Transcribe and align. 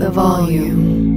the 0.00 0.10
volume. 0.10 1.10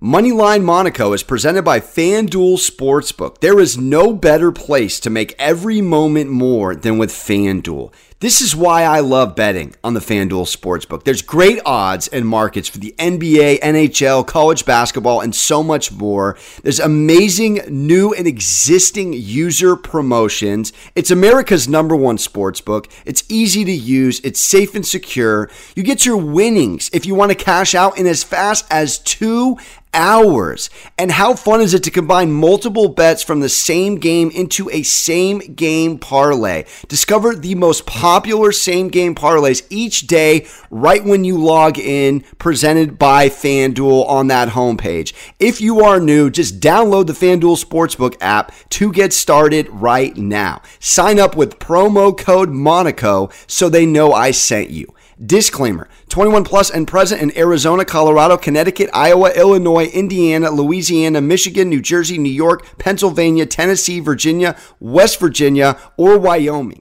Moneyline 0.00 0.62
Monaco 0.62 1.14
is 1.14 1.22
presented 1.22 1.62
by 1.62 1.80
FanDuel 1.80 2.58
Sportsbook. 2.58 3.38
There 3.38 3.58
is 3.58 3.78
no 3.78 4.12
better 4.12 4.52
place 4.52 5.00
to 5.00 5.10
make 5.10 5.34
every 5.38 5.80
moment 5.80 6.30
more 6.30 6.76
than 6.76 6.98
with 6.98 7.10
FanDuel. 7.10 7.92
This 8.20 8.40
is 8.40 8.56
why 8.56 8.84
I 8.84 9.00
love 9.00 9.36
betting 9.36 9.74
on 9.84 9.92
the 9.92 10.00
FanDuel 10.00 10.46
Sportsbook. 10.46 11.04
There's 11.04 11.20
great 11.20 11.60
odds 11.66 12.08
and 12.08 12.26
markets 12.26 12.66
for 12.66 12.78
the 12.78 12.94
NBA, 12.98 13.60
NHL, 13.60 14.26
college 14.26 14.64
basketball, 14.64 15.20
and 15.20 15.34
so 15.34 15.62
much 15.62 15.92
more. 15.92 16.38
There's 16.62 16.80
amazing 16.80 17.60
new 17.68 18.14
and 18.14 18.26
existing 18.26 19.12
user 19.12 19.76
promotions. 19.76 20.72
It's 20.94 21.10
America's 21.10 21.68
number 21.68 21.94
one 21.94 22.16
sportsbook. 22.16 22.90
It's 23.04 23.22
easy 23.28 23.66
to 23.66 23.72
use, 23.72 24.20
it's 24.20 24.40
safe 24.40 24.74
and 24.74 24.86
secure. 24.86 25.50
You 25.74 25.82
get 25.82 26.06
your 26.06 26.16
winnings 26.16 26.88
if 26.94 27.04
you 27.04 27.14
want 27.14 27.32
to 27.32 27.36
cash 27.36 27.74
out 27.74 27.98
in 27.98 28.06
as 28.06 28.24
fast 28.24 28.64
as 28.70 28.98
two 28.98 29.58
hours. 29.96 30.70
And 30.96 31.10
how 31.10 31.34
fun 31.34 31.60
is 31.60 31.74
it 31.74 31.82
to 31.84 31.90
combine 31.90 32.30
multiple 32.30 32.88
bets 32.88 33.22
from 33.22 33.40
the 33.40 33.48
same 33.48 33.96
game 33.96 34.30
into 34.30 34.70
a 34.70 34.82
same 34.82 35.38
game 35.38 35.98
parlay? 35.98 36.64
Discover 36.86 37.36
the 37.36 37.56
most 37.56 37.86
popular 37.86 38.52
same 38.52 38.88
game 38.88 39.14
parlays 39.16 39.66
each 39.70 40.06
day 40.06 40.46
right 40.70 41.02
when 41.04 41.24
you 41.24 41.38
log 41.38 41.78
in, 41.78 42.20
presented 42.38 42.98
by 42.98 43.28
FanDuel 43.28 44.06
on 44.06 44.28
that 44.28 44.50
homepage. 44.50 45.12
If 45.40 45.60
you 45.60 45.80
are 45.80 45.98
new, 45.98 46.30
just 46.30 46.60
download 46.60 47.06
the 47.06 47.12
FanDuel 47.14 47.64
Sportsbook 47.64 48.16
app 48.20 48.52
to 48.70 48.92
get 48.92 49.12
started 49.12 49.68
right 49.70 50.16
now. 50.16 50.60
Sign 50.78 51.18
up 51.18 51.34
with 51.36 51.58
promo 51.58 52.16
code 52.16 52.50
Monaco 52.50 53.30
so 53.46 53.68
they 53.68 53.86
know 53.86 54.12
I 54.12 54.30
sent 54.30 54.70
you. 54.70 54.92
Disclaimer 55.24 55.88
21 56.10 56.44
plus 56.44 56.70
and 56.70 56.86
present 56.86 57.22
in 57.22 57.36
Arizona, 57.38 57.86
Colorado, 57.86 58.36
Connecticut, 58.36 58.90
Iowa, 58.92 59.32
Illinois, 59.34 59.86
Indiana, 59.86 60.50
Louisiana, 60.50 61.22
Michigan, 61.22 61.70
New 61.70 61.80
Jersey, 61.80 62.18
New 62.18 62.28
York, 62.28 62.66
Pennsylvania, 62.78 63.46
Tennessee, 63.46 63.98
Virginia, 64.00 64.58
West 64.78 65.18
Virginia, 65.18 65.78
or 65.96 66.18
Wyoming. 66.18 66.80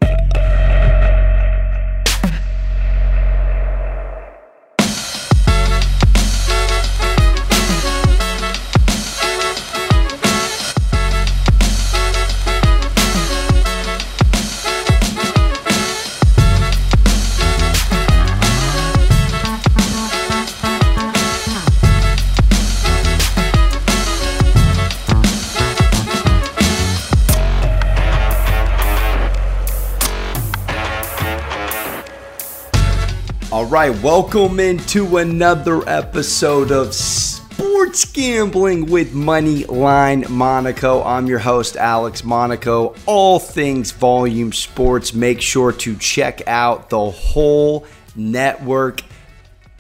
Right, 33.68 34.00
welcome 34.04 34.60
into 34.60 35.18
another 35.18 35.88
episode 35.90 36.72
of 36.72 36.94
Sports 36.94 38.06
Gambling 38.06 38.86
with 38.86 39.14
Moneyline 39.14 40.30
Monaco. 40.30 41.02
I'm 41.02 41.26
your 41.26 41.40
host, 41.40 41.76
Alex 41.76 42.24
Monaco. 42.24 42.94
All 43.08 43.40
things 43.40 43.92
volume 43.92 44.54
sports. 44.54 45.16
Make 45.16 45.42
sure 45.42 45.72
to 45.72 45.96
check 45.98 46.48
out 46.48 46.92
the 46.92 47.10
whole 47.10 47.88
network. 48.16 49.02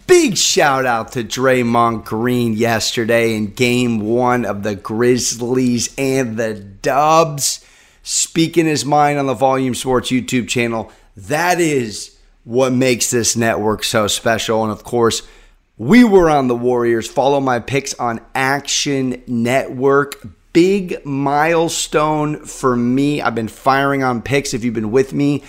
Big 0.07 0.35
shout 0.35 0.87
out 0.87 1.11
to 1.11 1.23
Draymond 1.23 2.05
Green 2.05 2.53
yesterday 2.53 3.35
in 3.35 3.53
game 3.53 3.99
one 3.99 4.45
of 4.45 4.63
the 4.63 4.73
Grizzlies 4.75 5.93
and 5.95 6.37
the 6.37 6.55
Dubs. 6.55 7.63
Speaking 8.01 8.65
his 8.65 8.83
mind 8.83 9.19
on 9.19 9.27
the 9.27 9.35
Volume 9.35 9.75
Sports 9.75 10.09
YouTube 10.09 10.47
channel. 10.47 10.91
That 11.15 11.61
is 11.61 12.14
what 12.45 12.71
makes 12.71 13.11
this 13.11 13.35
network 13.35 13.83
so 13.83 14.07
special. 14.07 14.63
And 14.63 14.71
of 14.71 14.83
course, 14.83 15.23
we 15.77 16.05
were 16.05 16.29
on 16.29 16.47
the 16.47 16.55
Warriors. 16.55 17.09
Follow 17.09 17.41
my 17.41 17.59
picks 17.59 17.93
on 17.95 18.21
Action 18.33 19.21
Network. 19.27 20.25
Big 20.53 21.05
milestone 21.05 22.45
for 22.45 22.77
me. 22.77 23.21
I've 23.21 23.35
been 23.35 23.49
firing 23.49 24.03
on 24.03 24.21
picks 24.21 24.53
if 24.53 24.63
you've 24.63 24.73
been 24.73 24.91
with 24.91 25.11
me. 25.11 25.43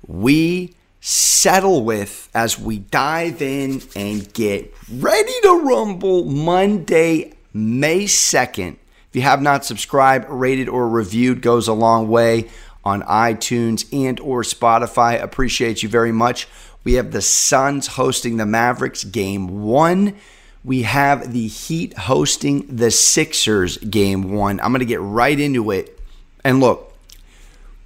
we 0.05 0.75
settle 1.01 1.83
with 1.83 2.29
as 2.33 2.59
we 2.59 2.77
dive 2.77 3.41
in 3.41 3.81
and 3.95 4.31
get 4.33 4.73
ready 4.93 5.33
to 5.41 5.61
rumble 5.63 6.25
Monday, 6.25 7.33
May 7.53 8.03
2nd. 8.03 8.77
If 9.09 9.15
you 9.15 9.23
have 9.23 9.41
not 9.41 9.65
subscribed, 9.65 10.29
rated, 10.29 10.69
or 10.69 10.87
reviewed, 10.87 11.41
goes 11.41 11.67
a 11.67 11.73
long 11.73 12.07
way 12.07 12.49
on 12.85 13.01
iTunes 13.01 13.85
and 13.91 14.19
or 14.19 14.43
Spotify. 14.43 15.21
Appreciate 15.21 15.83
you 15.83 15.89
very 15.89 16.11
much. 16.11 16.47
We 16.83 16.93
have 16.93 17.11
the 17.11 17.21
Suns 17.21 17.87
hosting 17.87 18.37
the 18.37 18.45
Mavericks 18.45 19.03
game 19.03 19.63
1. 19.63 20.15
We 20.63 20.83
have 20.83 21.33
the 21.33 21.47
Heat 21.47 21.97
hosting 21.97 22.67
the 22.67 22.91
Sixers 22.91 23.77
game 23.77 24.31
1. 24.31 24.59
I'm 24.61 24.71
going 24.71 24.79
to 24.79 24.85
get 24.85 25.01
right 25.01 25.39
into 25.39 25.71
it. 25.71 25.99
And 26.43 26.59
look, 26.59 26.95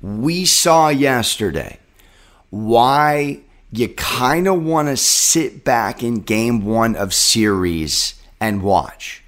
we 0.01 0.45
saw 0.45 0.89
yesterday 0.89 1.79
why 2.49 3.41
you 3.71 3.89
kind 3.89 4.47
of 4.47 4.63
want 4.63 4.87
to 4.87 4.97
sit 4.97 5.63
back 5.63 6.03
in 6.03 6.21
game 6.21 6.65
one 6.65 6.95
of 6.95 7.13
series 7.13 8.21
and 8.39 8.61
watch. 8.61 9.23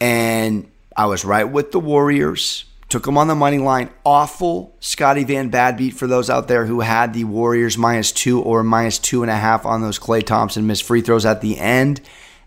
And 0.00 0.70
I 0.96 1.06
was 1.06 1.24
right 1.24 1.44
with 1.44 1.72
the 1.72 1.80
Warriors. 1.80 2.64
Took 2.88 3.04
them 3.04 3.18
on 3.18 3.28
the 3.28 3.34
money 3.34 3.58
line. 3.58 3.90
Awful 4.04 4.74
Scotty 4.80 5.22
Van 5.24 5.48
Bad 5.48 5.76
beat 5.76 5.94
for 5.94 6.08
those 6.08 6.28
out 6.28 6.48
there 6.48 6.66
who 6.66 6.80
had 6.80 7.14
the 7.14 7.24
Warriors 7.24 7.78
minus 7.78 8.10
two 8.10 8.40
or 8.42 8.64
minus 8.64 8.98
two 8.98 9.22
and 9.22 9.30
a 9.30 9.36
half 9.36 9.64
on 9.64 9.80
those 9.80 9.98
Klay 9.98 10.24
Thompson 10.24 10.66
missed 10.66 10.82
free 10.82 11.00
throws 11.00 11.24
at 11.24 11.40
the 11.40 11.58
end. 11.58 12.00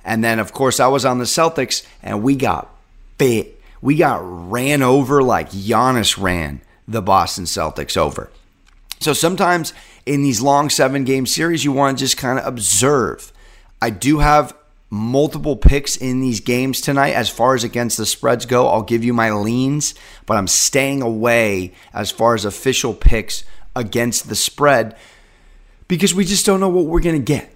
And 0.03 0.21
then, 0.21 0.39
of 0.39 0.51
course, 0.51 0.81
I 0.81 0.87
was 0.87 1.05
on 1.05 1.19
the 1.19 1.23
Celtics 1.23 1.85
and 2.01 2.23
we 2.23 2.35
got 2.35 2.69
bit. 3.17 3.61
We 3.81 3.95
got 3.95 4.19
ran 4.51 4.81
over 4.81 5.23
like 5.23 5.51
Giannis 5.51 6.21
ran 6.21 6.61
the 6.87 7.01
Boston 7.01 7.45
Celtics 7.45 7.95
over. 7.95 8.29
So 9.03 9.13
sometimes 9.13 9.73
in 10.05 10.23
these 10.23 10.41
long 10.41 10.69
seven 10.69 11.03
game 11.03 11.25
series, 11.25 11.63
you 11.63 11.71
want 11.71 11.97
to 11.97 12.03
just 12.03 12.17
kind 12.17 12.39
of 12.39 12.45
observe. 12.45 13.31
I 13.81 13.89
do 13.89 14.19
have 14.19 14.55
multiple 14.89 15.57
picks 15.57 15.95
in 15.97 16.21
these 16.21 16.39
games 16.39 16.79
tonight 16.79 17.13
as 17.13 17.27
far 17.27 17.55
as 17.55 17.63
against 17.63 17.97
the 17.97 18.05
spreads 18.05 18.45
go. 18.45 18.67
I'll 18.67 18.83
give 18.83 19.03
you 19.03 19.13
my 19.13 19.31
leans, 19.31 19.95
but 20.25 20.37
I'm 20.37 20.47
staying 20.47 21.01
away 21.01 21.73
as 21.93 22.11
far 22.11 22.35
as 22.35 22.45
official 22.45 22.93
picks 22.93 23.43
against 23.75 24.29
the 24.29 24.35
spread 24.35 24.95
because 25.87 26.13
we 26.13 26.25
just 26.25 26.45
don't 26.45 26.59
know 26.59 26.69
what 26.69 26.85
we're 26.85 26.99
going 27.01 27.19
to 27.19 27.33
get. 27.33 27.49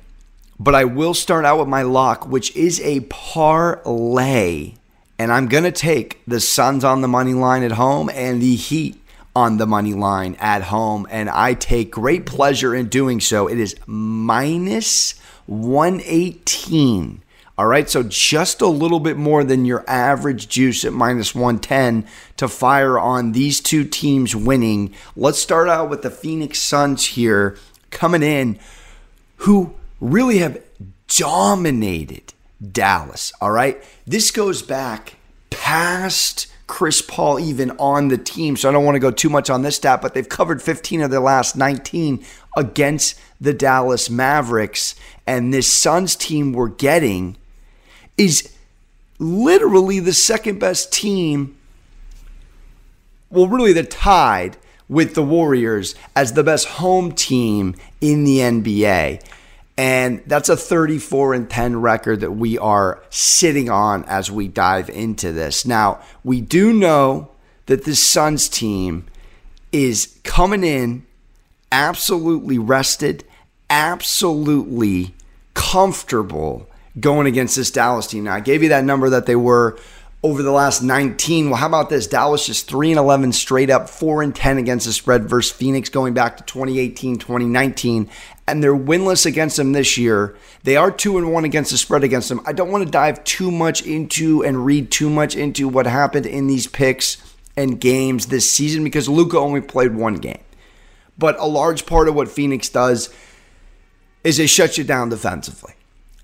But 0.60 0.74
I 0.74 0.86
will 0.86 1.14
start 1.14 1.46
out 1.46 1.60
with 1.60 1.68
my 1.68 1.84
lock, 1.84 2.28
which 2.28 2.56
is 2.56 2.82
a 2.82 3.02
parlay. 3.02 4.74
And 5.20 5.32
I'm 5.32 5.48
going 5.48 5.64
to 5.64 5.72
take 5.72 6.22
the 6.28 6.40
Suns 6.40 6.84
on 6.84 7.02
the 7.02 7.08
money 7.08 7.34
line 7.34 7.64
at 7.64 7.74
home 7.74 8.10
and 8.10 8.42
the 8.42 8.56
Heat 8.56 9.00
on 9.38 9.58
the 9.58 9.68
money 9.68 9.94
line 9.94 10.36
at 10.40 10.64
home, 10.64 11.06
and 11.12 11.30
I 11.30 11.54
take 11.54 11.92
great 11.92 12.26
pleasure 12.26 12.74
in 12.74 12.90
doing 12.90 13.20
so. 13.20 13.46
It 13.48 13.60
is 13.60 13.76
minus 13.86 15.20
118. 15.46 17.22
All 17.56 17.68
right, 17.68 17.88
so 17.88 18.02
just 18.02 18.62
a 18.62 18.68
little 18.68 19.00
bit 19.00 19.16
more 19.16 19.44
than 19.44 19.64
your 19.64 19.86
average 19.88 20.48
juice 20.48 20.84
at 20.86 20.94
minus 20.94 21.36
110 21.36 22.08
to 22.38 22.48
fire 22.48 22.98
on 22.98 23.34
these 23.34 23.60
two 23.60 23.84
teams 23.84 24.36
winning. 24.36 24.96
Let's 25.16 25.38
start 25.38 25.70
out 25.70 25.88
with 25.88 26.02
the 26.02 26.10
Phoenix 26.10 26.60
Suns 26.60 27.06
here 27.06 27.58
coming 27.92 28.24
in, 28.24 28.58
who 29.38 29.76
really 30.02 30.40
have 30.40 30.60
dominated 31.08 32.34
Dallas. 32.72 33.32
All 33.40 33.52
right. 33.52 33.84
This 34.08 34.32
goes 34.32 34.64
back 34.64 35.18
past 35.52 36.48
Chris 36.68 37.02
Paul 37.02 37.40
even 37.40 37.72
on 37.80 38.10
the 38.10 38.18
team. 38.18 38.58
So 38.58 38.70
I 38.70 38.72
don't 38.74 38.86
want 38.86 38.96
to 38.96 39.00
go 39.00 39.12
too 39.12 39.30
much 39.30 39.50
on 39.50 39.62
this 39.62 39.78
stat, 39.78 40.02
but 40.02 40.14
they've 40.14 40.28
covered 40.28 40.62
15 40.62 41.02
of 41.02 41.12
their 41.12 41.22
last 41.22 41.56
19 41.56 42.24
against 42.58 43.20
the 43.40 43.54
Dallas 43.54 44.10
Mavericks. 44.10 44.96
And 45.26 45.54
this 45.54 45.72
Suns 45.72 46.16
team 46.16 46.52
we're 46.52 46.68
getting 46.68 47.38
is 48.18 48.54
literally 49.18 50.00
the 50.00 50.14
second 50.14 50.60
best 50.60 50.92
team. 50.92 51.58
Well, 53.30 53.48
really, 53.48 53.74
they're 53.74 53.84
tied 53.84 54.58
with 54.90 55.16
the 55.16 55.24
Warriors 55.24 55.96
as 56.16 56.34
the 56.34 56.44
best 56.44 56.68
home 56.68 57.12
team 57.12 57.76
in 58.02 58.24
the 58.24 58.40
NBA. 58.40 59.22
And 59.78 60.24
that's 60.26 60.50
a 60.50 60.58
34 60.58 61.36
and 61.36 61.50
10 61.50 61.82
record 61.82 62.22
that 62.22 62.32
we 62.32 62.58
are 62.58 63.04
sitting 63.10 63.70
on 63.70 64.06
as 64.06 64.32
we 64.32 64.48
dive 64.48 64.90
into 64.90 65.32
this. 65.32 65.66
Now, 65.66 66.02
we 66.24 66.42
do 66.42 66.74
know 66.74 67.30
that 67.68 67.86
this 67.86 68.04
Suns 68.04 68.50
team 68.50 69.06
is 69.72 70.20
coming 70.24 70.64
in 70.64 71.06
absolutely 71.72 72.58
rested, 72.58 73.24
absolutely 73.70 75.14
comfortable 75.54 76.68
going 77.00 77.28
against 77.28 77.56
this 77.56 77.70
Dallas 77.70 78.08
team. 78.08 78.24
Now, 78.24 78.34
I 78.34 78.40
gave 78.40 78.64
you 78.64 78.70
that 78.70 78.84
number 78.84 79.12
that 79.12 79.28
they 79.28 79.36
were 79.36 79.78
over 80.24 80.42
the 80.42 80.52
last 80.52 80.82
19. 80.82 81.50
Well, 81.50 81.60
how 81.60 81.68
about 81.68 81.90
this? 81.90 82.08
Dallas 82.08 82.46
just 82.48 82.68
3 82.68 82.92
and 82.92 83.00
11 83.00 83.34
straight 83.34 83.70
up, 83.70 83.90
4 83.90 84.24
and 84.24 84.36
10 84.36 84.58
against 84.58 84.88
the 84.88 84.94
spread 84.94 85.30
versus 85.30 85.52
Phoenix 85.52 85.90
going 85.90 86.14
back 86.14 86.38
to 86.38 86.44
2018, 86.44 87.18
2019 87.18 88.10
and 88.48 88.64
they're 88.64 88.76
winless 88.76 89.26
against 89.26 89.58
them 89.58 89.74
this 89.74 89.98
year. 89.98 90.36
They 90.64 90.78
are 90.78 90.90
2 90.90 91.18
and 91.18 91.34
1 91.34 91.44
against 91.44 91.72
the 91.72 91.78
spread 91.78 92.04
against 92.04 92.30
them. 92.30 92.42
I 92.46 92.54
don't 92.54 92.72
want 92.72 92.86
to 92.86 92.90
dive 92.90 93.24
too 93.24 93.52
much 93.52 93.86
into 93.86 94.44
and 94.44 94.66
read 94.66 94.90
too 94.90 95.10
much 95.10 95.36
into 95.36 95.68
what 95.68 95.86
happened 95.86 96.26
in 96.26 96.48
these 96.48 96.68
picks 96.68 97.18
and 97.58 97.80
games 97.80 98.28
this 98.28 98.50
season 98.50 98.84
because 98.84 99.10
Luka 99.10 99.38
only 99.38 99.62
played 99.62 99.96
one 99.96 100.16
game. 100.16 100.42
But 101.18 101.38
a 101.40 101.46
large 101.46 101.86
part 101.86 102.08
of 102.08 102.16
what 102.16 102.30
Phoenix 102.30 102.70
does 102.70 103.14
is 104.24 104.38
they 104.38 104.48
shut 104.48 104.78
you 104.78 104.84
down 104.84 105.10
defensively. 105.10 105.74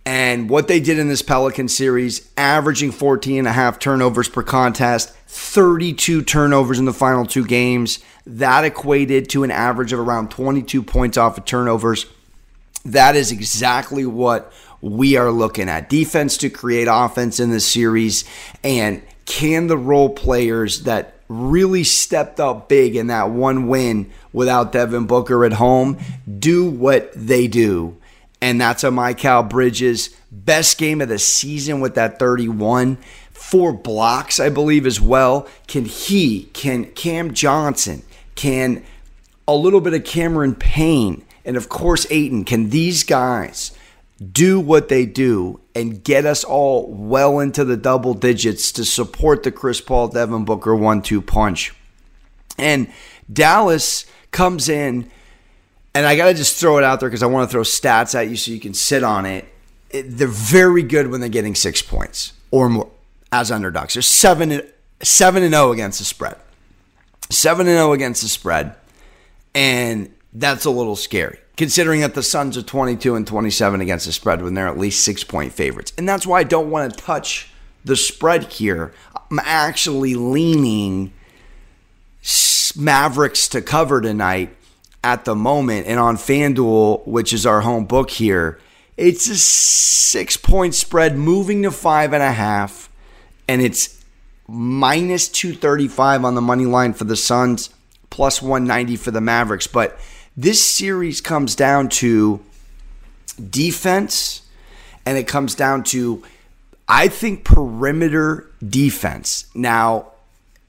And 0.06 0.50
what 0.50 0.68
they 0.68 0.80
did 0.80 1.00
in 1.00 1.08
this 1.08 1.22
Pelican 1.22 1.70
series, 1.70 2.30
averaging 2.36 2.92
14 2.92 3.40
and 3.40 3.48
a 3.48 3.54
half 3.54 3.80
turnovers 3.80 4.28
per 4.28 4.44
contest, 4.44 5.16
32 5.28 6.24
turnovers 6.24 6.78
in 6.78 6.86
the 6.86 6.94
final 6.94 7.26
two 7.26 7.46
games. 7.46 8.00
That 8.26 8.64
equated 8.64 9.30
to 9.30 9.44
an 9.44 9.52
average 9.52 9.94
of 9.94 10.00
around 10.00 10.32
22 10.32 10.84
points 10.84 11.18
off 11.18 11.38
of 11.38 11.46
turnovers. 11.46 12.06
That 12.86 13.16
is 13.16 13.32
exactly 13.32 14.06
what 14.06 14.52
we 14.82 15.18
are 15.18 15.32
looking 15.32 15.70
at. 15.70 15.90
Defense 15.90 16.38
to 16.38 16.50
create 16.50 16.88
offense 16.90 17.40
in 17.40 17.50
this 17.50 17.68
series. 17.68 18.26
And 18.64 19.02
can 19.26 19.68
the 19.68 19.78
role 19.78 20.10
players 20.10 20.84
that 20.84 21.16
really 21.28 21.84
stepped 21.84 22.40
up 22.40 22.70
big 22.70 22.96
in 22.96 23.08
that 23.08 23.30
one 23.30 23.68
win 23.68 24.12
without 24.32 24.72
Devin 24.72 25.06
Booker 25.06 25.46
at 25.46 25.54
home 25.54 25.98
do 26.40 26.66
what 26.66 27.12
they 27.16 27.48
do? 27.48 27.98
and 28.44 28.60
that's 28.60 28.84
a 28.84 28.90
Mikal 28.90 29.48
Bridges 29.48 30.10
best 30.30 30.78
game 30.78 31.00
of 31.00 31.08
the 31.08 31.18
season 31.18 31.80
with 31.80 31.96
that 31.96 32.20
31. 32.20 32.98
Four 33.32 33.72
blocks, 33.72 34.38
I 34.38 34.50
believe, 34.50 34.86
as 34.86 35.00
well. 35.00 35.48
Can 35.68 35.86
he, 35.86 36.50
can 36.52 36.92
Cam 36.92 37.34
Johnson, 37.34 38.04
can 38.36 38.84
a 39.48 39.56
little 39.56 39.82
bit 39.82 39.94
of 39.94 40.04
Cameron 40.04 40.56
Payne, 40.56 41.24
and 41.46 41.58
of 41.58 41.70
course 41.70 42.08
Ayton, 42.10 42.46
can 42.46 42.70
these 42.70 43.04
guys 43.04 43.72
do 44.32 44.60
what 44.60 44.88
they 44.90 45.06
do 45.06 45.60
and 45.76 46.04
get 46.04 46.26
us 46.26 46.44
all 46.44 46.88
well 46.88 47.40
into 47.40 47.66
the 47.66 47.76
double 47.76 48.14
digits 48.14 48.72
to 48.72 48.86
support 48.86 49.44
the 49.44 49.52
Chris 49.52 49.82
Paul 49.82 50.08
Devin 50.10 50.46
Booker 50.46 50.76
one 50.76 51.02
two 51.02 51.22
punch? 51.22 51.74
And 52.58 52.92
Dallas 53.32 54.06
comes 54.32 54.70
in 54.70 55.10
and 55.94 56.06
I 56.06 56.16
got 56.16 56.26
to 56.26 56.34
just 56.34 56.60
throw 56.60 56.78
it 56.78 56.84
out 56.84 57.00
there 57.00 57.10
because 57.10 57.24
I 57.24 57.28
want 57.28 57.50
to 57.50 57.52
throw 57.52 57.62
stats 57.62 58.16
at 58.16 58.30
you 58.30 58.36
so 58.36 58.52
you 58.52 58.60
can 58.60 58.74
sit 58.74 59.04
on 59.04 59.26
it. 59.26 59.46
it. 59.90 60.04
They're 60.04 60.28
very 60.28 60.84
good 60.84 61.08
when 61.08 61.20
they're 61.20 61.30
getting 61.30 61.56
six 61.56 61.82
points 61.82 62.34
or 62.52 62.70
more 62.70 62.90
as 63.32 63.52
underdogs. 63.52 63.94
They're 63.94 64.02
seven 64.02 64.62
seven 65.02 65.44
and 65.44 65.54
zero 65.54 65.68
oh 65.68 65.72
against 65.72 66.00
the 66.00 66.06
spread. 66.06 66.38
Seven 67.30 67.68
and 67.68 67.76
zero 67.76 67.90
oh 67.90 67.94
against 67.94 68.22
the 68.22 68.30
spread, 68.30 68.76
and 69.56 70.14
that's 70.34 70.66
a 70.66 70.70
little 70.70 70.96
scary 70.96 71.40
considering 71.58 72.02
that 72.02 72.16
the 72.16 72.24
Suns 72.24 72.58
are 72.58 72.64
22 72.64 73.16
and 73.16 73.28
27 73.28 73.82
against 73.82 74.06
the 74.06 74.12
spread 74.12 74.42
when 74.42 74.54
they're 74.54 74.68
at 74.68 74.78
least 74.78 75.04
six 75.04 75.24
point 75.24 75.54
favorites. 75.54 75.94
And 75.98 76.08
that's 76.08 76.26
why 76.26 76.40
I 76.40 76.44
don't 76.44 76.70
want 76.70 76.92
to 76.92 77.04
touch 77.04 77.52
the 77.86 77.96
spread 77.96 78.46
here. 78.46 78.94
I'm 79.30 79.40
actually 79.44 80.16
leaning 80.16 81.14
Mavericks 82.76 83.48
to 83.50 83.62
cover 83.62 84.02
tonight 84.02 84.56
at 85.04 85.26
the 85.26 85.36
moment. 85.36 85.88
And 85.88 86.00
on 86.00 86.18
FanDuel, 86.18 87.06
which 87.06 87.34
is 87.34 87.46
our 87.46 87.62
home 87.62 87.86
book 87.86 88.10
here, 88.10 88.60
it's 88.98 89.28
a 89.28 89.36
six 89.36 90.38
point 90.38 90.76
spread 90.76 91.18
moving 91.18 91.64
to 91.64 91.72
five 91.72 92.14
and 92.14 92.24
a 92.24 92.32
half. 92.32 92.90
And 93.48 93.62
it's 93.62 94.03
minus 94.48 95.30
235 95.30 96.26
on 96.26 96.36
the 96.36 96.42
money 96.42 96.66
line 96.66 96.94
for 96.94 97.06
the 97.06 97.16
Suns, 97.16 97.70
plus 98.10 98.42
190 98.42 98.96
for 98.98 99.12
the 99.12 99.22
Mavericks. 99.22 99.68
But 99.68 100.00
this 100.36 100.64
series 100.64 101.22
comes 101.22 101.56
down 101.56 101.90
to 101.90 102.40
defense 103.50 104.42
and 105.06 105.18
it 105.18 105.28
comes 105.28 105.56
down 105.56 105.84
to, 105.84 106.24
I 106.88 107.08
think, 107.08 107.44
perimeter 107.44 108.50
defense. 108.66 109.48
Now, 109.54 110.08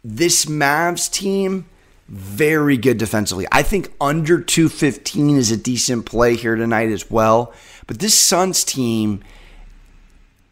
this 0.03 0.47
Mavs 0.47 1.11
team 1.11 1.67
very 2.09 2.77
good 2.77 2.99
defensively. 2.99 3.47
I 3.51 3.63
think 3.63 3.93
under 4.01 4.41
215 4.41 5.37
is 5.37 5.51
a 5.51 5.57
decent 5.57 6.05
play 6.05 6.37
here 6.37 6.57
tonight 6.57 6.91
as 6.91 7.11
well. 7.11 7.55
But 7.87 7.99
this 7.99 8.15
Suns 8.15 8.65
team, 8.65 9.23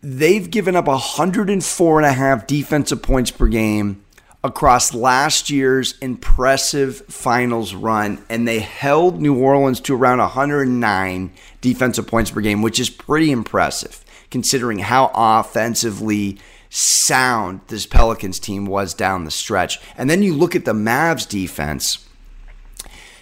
they've 0.03 0.51
given 0.51 0.77
up 0.77 0.87
104 0.87 1.99
and 1.99 2.07
a 2.07 2.13
half 2.13 2.47
defensive 2.47 3.03
points 3.03 3.31
per 3.31 3.47
game 3.47 4.05
across 4.45 4.93
last 4.93 5.51
year's 5.51 5.97
impressive 5.99 7.03
finals 7.07 7.75
run, 7.75 8.23
and 8.29 8.47
they 8.47 8.59
held 8.59 9.23
New 9.23 9.39
Orleans 9.39 9.81
to 9.81 9.95
around 9.95 10.19
109 10.19 11.33
defensive 11.61 12.07
points 12.09 12.33
per 12.33 12.41
game, 12.41 12.61
which 12.61 12.81
is 12.81 12.91
pretty 12.91 13.31
impressive 13.31 14.05
considering 14.31 14.81
how 14.81 15.11
offensively 15.15 16.39
sound 16.71 17.61
this 17.69 17.87
Pelicans 17.87 18.39
team 18.39 18.65
was 18.65 18.95
down 18.95 19.25
the 19.25 19.31
stretch. 19.31 19.79
And 19.97 20.09
then 20.09 20.23
you 20.23 20.35
look 20.35 20.57
at 20.57 20.65
the 20.65 20.73
Mavs 20.73 21.29
defense, 21.29 22.09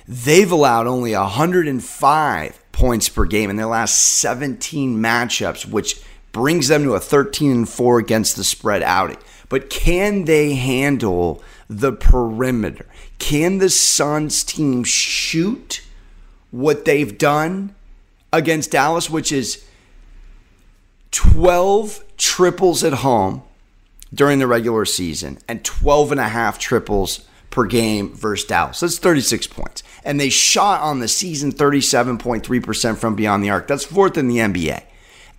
they've 0.06 0.50
allowed 0.50 0.86
only 0.86 1.14
105 1.14 2.72
points 2.72 3.08
per 3.08 3.24
game 3.26 3.50
in 3.50 3.56
their 3.56 3.66
last 3.66 3.96
17 3.96 4.96
matchups, 4.96 5.66
which 5.66 6.00
brings 6.40 6.68
them 6.68 6.84
to 6.84 6.94
a 6.94 7.00
13 7.00 7.50
and 7.50 7.68
4 7.68 7.98
against 7.98 8.34
the 8.34 8.44
spread 8.44 8.82
outing. 8.82 9.18
But 9.50 9.68
can 9.68 10.24
they 10.24 10.54
handle 10.54 11.42
the 11.68 11.92
perimeter? 11.92 12.86
Can 13.18 13.58
the 13.58 13.68
Suns 13.68 14.42
team 14.42 14.82
shoot 14.82 15.82
what 16.50 16.86
they've 16.86 17.18
done 17.18 17.74
against 18.32 18.70
Dallas, 18.70 19.10
which 19.10 19.30
is 19.30 19.66
12 21.10 22.04
triples 22.16 22.82
at 22.84 22.94
home 22.94 23.42
during 24.14 24.38
the 24.38 24.46
regular 24.46 24.86
season 24.86 25.40
and 25.46 25.62
12 25.62 26.12
and 26.12 26.20
a 26.20 26.28
half 26.28 26.58
triples 26.58 27.28
per 27.50 27.66
game 27.66 28.14
versus 28.14 28.46
Dallas. 28.46 28.80
That's 28.80 28.98
36 28.98 29.46
points. 29.48 29.82
And 30.06 30.18
they 30.18 30.30
shot 30.30 30.80
on 30.80 31.00
the 31.00 31.08
season 31.08 31.52
37.3% 31.52 32.96
from 32.96 33.14
beyond 33.14 33.44
the 33.44 33.50
arc. 33.50 33.66
That's 33.66 33.84
fourth 33.84 34.16
in 34.16 34.28
the 34.28 34.38
NBA. 34.38 34.84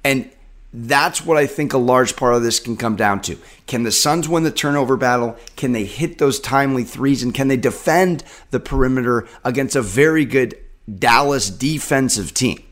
And 0.03 0.29
that's 0.74 1.25
what 1.25 1.38
I 1.38 1.48
think 1.48 1.74
a 1.74 1.78
large 1.78 2.16
part 2.16 2.34
of 2.34 2.44
this 2.44 2.60
can 2.60 2.78
come 2.78 2.96
down 2.96 3.22
to. 3.24 3.38
Can 3.68 3.84
the 3.84 3.92
Suns 3.92 4.30
win 4.30 4.44
the 4.44 4.51
turnover 4.51 4.96
battle? 4.96 5.38
Can 5.58 5.74
they 5.74 5.84
hit 5.84 6.18
those 6.18 6.40
timely 6.40 6.84
threes? 6.84 7.24
And 7.24 7.34
can 7.34 7.50
they 7.50 7.58
defend 7.58 8.24
the 8.51 8.60
perimeter 8.60 9.28
against 9.44 9.75
a 9.75 9.82
very 9.82 10.24
good 10.24 10.58
Dallas 11.00 11.50
defensive 11.50 12.34
team? 12.34 12.63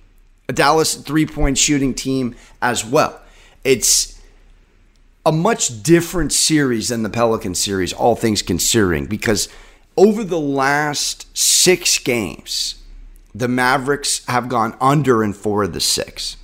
A 0.48 0.54
Dallas 0.54 0.96
three 0.96 1.26
point 1.26 1.58
shooting 1.58 1.94
team 1.94 2.36
as 2.62 2.86
well. 2.86 3.22
It's 3.64 4.20
a 5.26 5.32
much 5.32 5.84
different 5.84 6.32
series 6.32 6.88
than 6.88 7.04
the 7.04 7.10
Pelican 7.10 7.54
series, 7.54 7.92
all 7.92 8.16
things 8.16 8.42
considering, 8.42 9.06
because 9.06 9.50
over 9.98 10.24
the 10.24 10.40
last 10.40 11.28
six 11.38 12.00
games, 12.00 12.82
the 13.36 13.50
Mavericks 13.50 14.26
have 14.28 14.48
gone 14.48 14.76
under 14.80 15.22
in 15.22 15.34
four 15.34 15.64
of 15.64 15.74
the 15.74 15.82
six. 15.82 16.38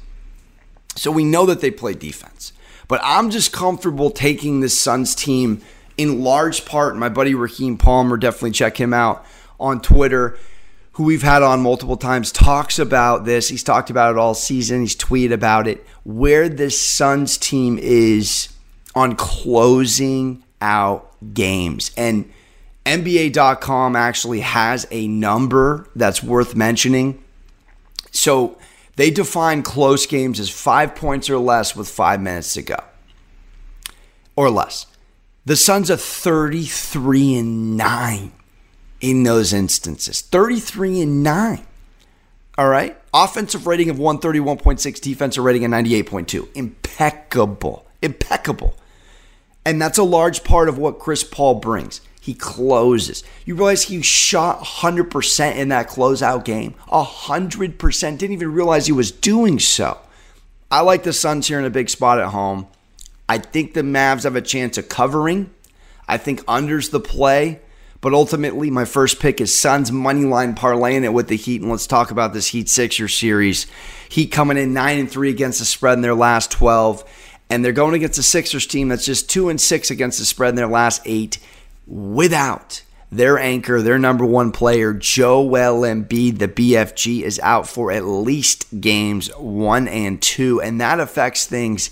So 0.95 1.11
we 1.11 1.23
know 1.23 1.45
that 1.45 1.61
they 1.61 1.71
play 1.71 1.93
defense. 1.93 2.53
But 2.87 3.01
I'm 3.03 3.29
just 3.29 3.51
comfortable 3.51 4.11
taking 4.11 4.59
this 4.59 4.77
Suns 4.77 5.15
team 5.15 5.61
in 5.97 6.21
large 6.21 6.65
part. 6.65 6.95
My 6.95 7.09
buddy 7.09 7.33
Raheem 7.33 7.77
Palmer, 7.77 8.17
definitely 8.17 8.51
check 8.51 8.79
him 8.79 8.93
out 8.93 9.25
on 9.59 9.81
Twitter 9.81 10.37
who 10.95 11.03
we've 11.03 11.23
had 11.23 11.43
on 11.43 11.61
multiple 11.61 11.97
times, 11.97 12.31
talks 12.31 12.79
about 12.79 13.25
this. 13.25 13.49
He's 13.49 13.63
talked 13.63 13.89
about 13.89 14.11
it 14.13 14.17
all 14.17 14.33
season. 14.33 14.79
He's 14.79 14.95
tweeted 14.95 15.33
about 15.33 15.67
it. 15.67 15.85
Where 16.05 16.47
this 16.47 16.81
Suns 16.81 17.37
team 17.37 17.77
is 17.77 18.47
on 18.95 19.17
closing 19.17 20.41
out 20.61 21.11
games. 21.33 21.91
And 21.97 22.31
NBA.com 22.85 23.97
actually 23.97 24.39
has 24.39 24.87
a 24.89 25.05
number 25.09 25.89
that's 25.97 26.23
worth 26.23 26.55
mentioning. 26.55 27.21
So 28.11 28.57
they 28.95 29.11
define 29.11 29.61
close 29.61 30.05
games 30.05 30.39
as 30.39 30.49
five 30.49 30.95
points 30.95 31.29
or 31.29 31.37
less 31.37 31.75
with 31.75 31.87
five 31.87 32.21
minutes 32.21 32.53
to 32.53 32.61
go, 32.61 32.79
or 34.35 34.49
less. 34.49 34.87
The 35.45 35.55
Suns 35.55 35.91
are 35.91 35.97
33 35.97 37.35
and 37.35 37.77
9 37.77 38.31
in 39.01 39.23
those 39.23 39.53
instances. 39.53 40.21
33 40.21 41.01
and 41.01 41.23
9. 41.23 41.65
All 42.57 42.67
right. 42.67 42.97
Offensive 43.13 43.67
rating 43.67 43.89
of 43.89 43.97
131.6, 43.97 45.01
defensive 45.01 45.43
rating 45.43 45.65
of 45.65 45.71
98.2. 45.71 46.47
Impeccable. 46.55 47.85
Impeccable. 48.01 48.75
And 49.63 49.81
that's 49.81 49.97
a 49.97 50.03
large 50.03 50.43
part 50.43 50.67
of 50.67 50.77
what 50.77 50.99
Chris 50.99 51.23
Paul 51.23 51.55
brings. 51.55 52.01
He 52.25 52.33
closes. 52.33 53.23
You 53.45 53.53
realize 53.53 53.83
he 53.83 54.01
shot 54.01 54.59
100% 54.59 55.55
in 55.57 55.69
that 55.69 55.87
closeout 55.87 56.43
game. 56.43 56.73
100%. 56.87 58.17
Didn't 58.17 58.33
even 58.33 58.51
realize 58.51 58.87
he 58.87 58.91
was 58.91 59.11
doing 59.11 59.59
so. 59.59 59.99
I 60.71 60.81
like 60.81 61.03
the 61.03 61.13
Suns 61.13 61.47
here 61.47 61.59
in 61.59 61.65
a 61.65 61.69
big 61.69 61.87
spot 61.87 62.17
at 62.17 62.29
home. 62.29 62.65
I 63.29 63.37
think 63.37 63.75
the 63.75 63.81
Mavs 63.81 64.23
have 64.23 64.35
a 64.35 64.41
chance 64.41 64.79
of 64.79 64.89
covering. 64.89 65.51
I 66.07 66.17
think 66.17 66.43
unders 66.45 66.89
the 66.89 66.99
play. 66.99 67.59
But 68.01 68.15
ultimately, 68.15 68.71
my 68.71 68.85
first 68.85 69.19
pick 69.19 69.39
is 69.39 69.55
Suns 69.55 69.91
money 69.91 70.25
line 70.25 70.55
parlaying 70.55 71.03
it 71.03 71.13
with 71.13 71.27
the 71.27 71.37
Heat. 71.37 71.61
And 71.61 71.69
let's 71.69 71.85
talk 71.85 72.09
about 72.09 72.33
this 72.33 72.47
Heat 72.47 72.69
Sixer 72.69 73.07
series. 73.07 73.67
Heat 74.09 74.31
coming 74.31 74.57
in 74.57 74.73
nine 74.73 74.97
and 74.97 75.11
three 75.11 75.29
against 75.29 75.59
the 75.59 75.65
spread 75.65 75.93
in 75.93 76.01
their 76.01 76.15
last 76.15 76.49
twelve, 76.49 77.03
and 77.51 77.63
they're 77.63 77.71
going 77.71 77.93
against 77.93 78.17
a 78.17 78.23
Sixers 78.23 78.65
team 78.65 78.87
that's 78.87 79.05
just 79.05 79.29
two 79.29 79.49
and 79.49 79.61
six 79.61 79.91
against 79.91 80.17
the 80.17 80.25
spread 80.25 80.49
in 80.49 80.55
their 80.55 80.65
last 80.65 81.03
eight, 81.05 81.37
without 81.87 82.83
their 83.11 83.37
anchor, 83.37 83.81
their 83.81 83.99
number 83.99 84.25
one 84.25 84.51
player, 84.51 84.93
Joel 84.93 85.81
Embiid, 85.81 86.39
the 86.39 86.47
BFG, 86.47 87.21
is 87.21 87.39
out 87.39 87.67
for 87.67 87.91
at 87.91 88.05
least 88.05 88.81
games 88.81 89.29
one 89.37 89.87
and 89.87 90.21
two, 90.21 90.61
and 90.61 90.81
that 90.81 90.99
affects 90.99 91.45
things 91.45 91.89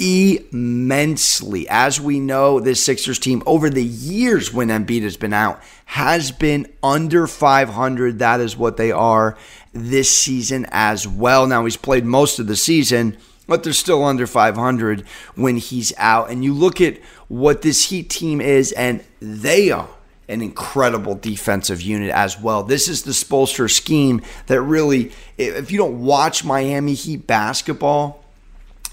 immensely. 0.00 1.68
As 1.68 2.00
we 2.00 2.18
know, 2.18 2.58
this 2.58 2.82
Sixers 2.82 3.18
team 3.18 3.42
over 3.46 3.68
the 3.68 3.84
years 3.84 4.52
when 4.52 4.68
Embiid 4.68 5.02
has 5.02 5.16
been 5.16 5.34
out 5.34 5.62
has 5.86 6.32
been 6.32 6.66
under 6.82 7.26
500. 7.26 8.18
That 8.18 8.40
is 8.40 8.56
what 8.56 8.76
they 8.76 8.90
are 8.90 9.36
this 9.72 10.14
season 10.16 10.66
as 10.70 11.06
well. 11.06 11.46
Now, 11.46 11.64
he's 11.64 11.76
played 11.76 12.04
most 12.04 12.38
of 12.38 12.46
the 12.46 12.56
season, 12.56 13.18
but 13.50 13.64
they're 13.64 13.72
still 13.72 14.04
under 14.04 14.28
500 14.28 15.00
when 15.34 15.56
he's 15.56 15.92
out. 15.98 16.30
And 16.30 16.44
you 16.44 16.54
look 16.54 16.80
at 16.80 16.98
what 17.26 17.62
this 17.62 17.90
Heat 17.90 18.08
team 18.08 18.40
is, 18.40 18.70
and 18.70 19.02
they 19.18 19.72
are 19.72 19.88
an 20.28 20.40
incredible 20.40 21.16
defensive 21.16 21.82
unit 21.82 22.10
as 22.10 22.40
well. 22.40 22.62
This 22.62 22.86
is 22.86 23.02
the 23.02 23.10
Spoelstra 23.10 23.68
scheme 23.68 24.22
that 24.46 24.62
really, 24.62 25.10
if 25.36 25.72
you 25.72 25.78
don't 25.78 26.00
watch 26.04 26.44
Miami 26.44 26.94
Heat 26.94 27.26
basketball, 27.26 28.24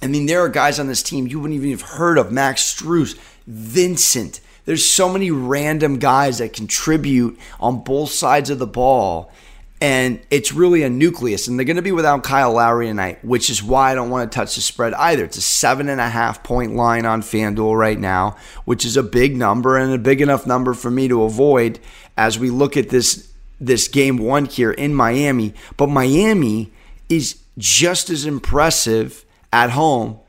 I 0.01 0.07
mean, 0.07 0.25
there 0.25 0.41
are 0.41 0.49
guys 0.49 0.79
on 0.79 0.87
this 0.87 1.03
team 1.03 1.27
you 1.27 1.39
wouldn't 1.39 1.59
even 1.59 1.69
have 1.69 1.81
heard 1.81 2.17
of 2.17 2.31
Max 2.31 2.63
Strus, 2.63 3.15
Vincent. 3.45 4.41
There's 4.65 4.87
so 4.87 5.07
many 5.07 5.29
random 5.29 5.99
guys 5.99 6.39
that 6.39 6.53
contribute 6.53 7.37
on 7.59 7.83
both 7.83 8.09
sides 8.09 8.49
of 8.49 8.57
the 8.57 8.65
ball. 8.65 9.31
And 9.79 10.19
it's 10.31 10.53
really 10.53 10.81
a 10.81 10.89
nucleus. 10.89 11.47
And 11.47 11.59
they're 11.59 11.65
going 11.65 11.75
to 11.75 11.83
be 11.83 11.91
without 11.91 12.23
Kyle 12.23 12.53
Lowry 12.53 12.87
tonight, 12.87 13.23
which 13.23 13.49
is 13.49 13.61
why 13.61 13.91
I 13.91 13.95
don't 13.95 14.09
want 14.09 14.31
to 14.31 14.35
touch 14.35 14.55
the 14.55 14.61
spread 14.61 14.93
either. 14.95 15.25
It's 15.25 15.37
a 15.37 15.41
seven 15.41 15.87
and 15.87 16.01
a 16.01 16.09
half 16.09 16.41
point 16.41 16.75
line 16.75 17.05
on 17.05 17.21
FanDuel 17.21 17.77
right 17.77 17.99
now, 17.99 18.37
which 18.65 18.85
is 18.85 18.97
a 18.97 19.03
big 19.03 19.37
number 19.37 19.77
and 19.77 19.93
a 19.93 19.99
big 19.99 20.19
enough 20.19 20.47
number 20.47 20.73
for 20.73 20.89
me 20.89 21.07
to 21.07 21.23
avoid 21.23 21.79
as 22.17 22.39
we 22.39 22.49
look 22.49 22.75
at 22.75 22.89
this 22.89 23.31
this 23.59 23.87
game 23.87 24.17
one 24.17 24.45
here 24.45 24.71
in 24.71 24.93
Miami. 24.93 25.53
But 25.77 25.87
Miami 25.87 26.71
is 27.09 27.39
just 27.57 28.09
as 28.09 28.25
impressive 28.25 29.25
at 29.51 29.71
home 29.71 30.19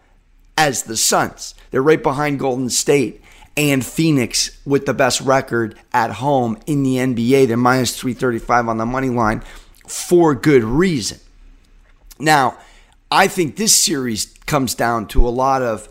as 0.56 0.84
the 0.84 0.96
Suns. 0.96 1.54
They're 1.70 1.82
right 1.82 2.02
behind 2.02 2.38
Golden 2.38 2.70
State 2.70 3.22
and 3.58 3.84
Phoenix 3.84 4.56
with 4.64 4.86
the 4.86 4.94
best 4.94 5.20
record 5.20 5.76
at 5.92 6.12
home 6.12 6.56
in 6.66 6.84
the 6.84 6.94
NBA. 6.94 7.48
They're 7.48 7.56
minus 7.56 7.98
335 7.98 8.68
on 8.68 8.78
the 8.78 8.86
money 8.86 9.10
line 9.10 9.42
for 9.86 10.34
good 10.36 10.62
reason. 10.62 11.18
Now, 12.20 12.56
I 13.10 13.26
think 13.26 13.56
this 13.56 13.74
series 13.74 14.26
comes 14.46 14.76
down 14.76 15.08
to 15.08 15.26
a 15.26 15.30
lot 15.30 15.62
of 15.62 15.88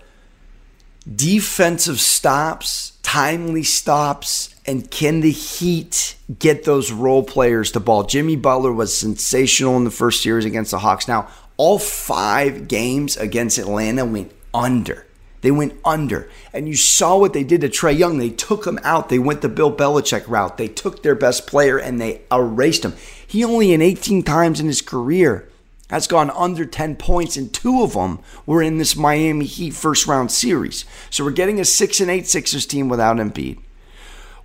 defensive 1.13 1.99
stops, 1.99 2.93
timely 3.03 3.63
stops, 3.63 4.55
and 4.65 4.89
can 4.89 5.19
the 5.19 5.31
Heat 5.31 6.15
get 6.39 6.63
those 6.63 6.91
role 6.91 7.23
players 7.23 7.73
the 7.73 7.81
ball? 7.81 8.03
Jimmy 8.03 8.37
Butler 8.37 8.71
was 8.71 8.97
sensational 8.97 9.75
in 9.75 9.83
the 9.83 9.91
first 9.91 10.23
series 10.23 10.45
against 10.45 10.71
the 10.71 10.79
Hawks. 10.79 11.07
Now, 11.07 11.27
all 11.57 11.79
five 11.79 12.69
games 12.69 13.17
against 13.17 13.57
Atlanta 13.57 14.05
went 14.05 14.31
under. 14.53 15.06
They 15.41 15.51
went 15.51 15.79
under. 15.85 16.29
And 16.53 16.67
you 16.67 16.75
saw 16.75 17.17
what 17.17 17.33
they 17.33 17.43
did 17.43 17.61
to 17.61 17.69
Trae 17.69 17.97
Young. 17.97 18.17
They 18.17 18.29
took 18.29 18.65
him 18.65 18.79
out. 18.83 19.09
They 19.09 19.19
went 19.19 19.41
the 19.41 19.49
Bill 19.49 19.75
Belichick 19.75 20.27
route. 20.27 20.57
They 20.57 20.67
took 20.67 21.03
their 21.03 21.15
best 21.15 21.47
player 21.47 21.77
and 21.77 22.01
they 22.01 22.21
erased 22.31 22.83
him. 22.83 22.95
He 23.25 23.43
only 23.43 23.73
in 23.73 23.81
18 23.81 24.23
times 24.23 24.59
in 24.59 24.67
his 24.67 24.81
career 24.81 25.47
has 25.89 26.07
gone 26.07 26.29
under 26.31 26.65
10 26.65 26.97
points, 26.97 27.37
and 27.37 27.53
two 27.53 27.81
of 27.81 27.93
them 27.93 28.19
were 28.45 28.61
in 28.61 28.77
this 28.77 28.95
Miami 28.95 29.45
Heat 29.45 29.73
first 29.73 30.05
round 30.05 30.31
series. 30.31 30.85
So 31.09 31.23
we're 31.23 31.31
getting 31.31 31.59
a 31.59 31.65
6 31.65 31.99
and 32.01 32.11
8 32.11 32.27
Sixers 32.27 32.65
team 32.65 32.89
without 32.89 33.17
Embiid. 33.17 33.59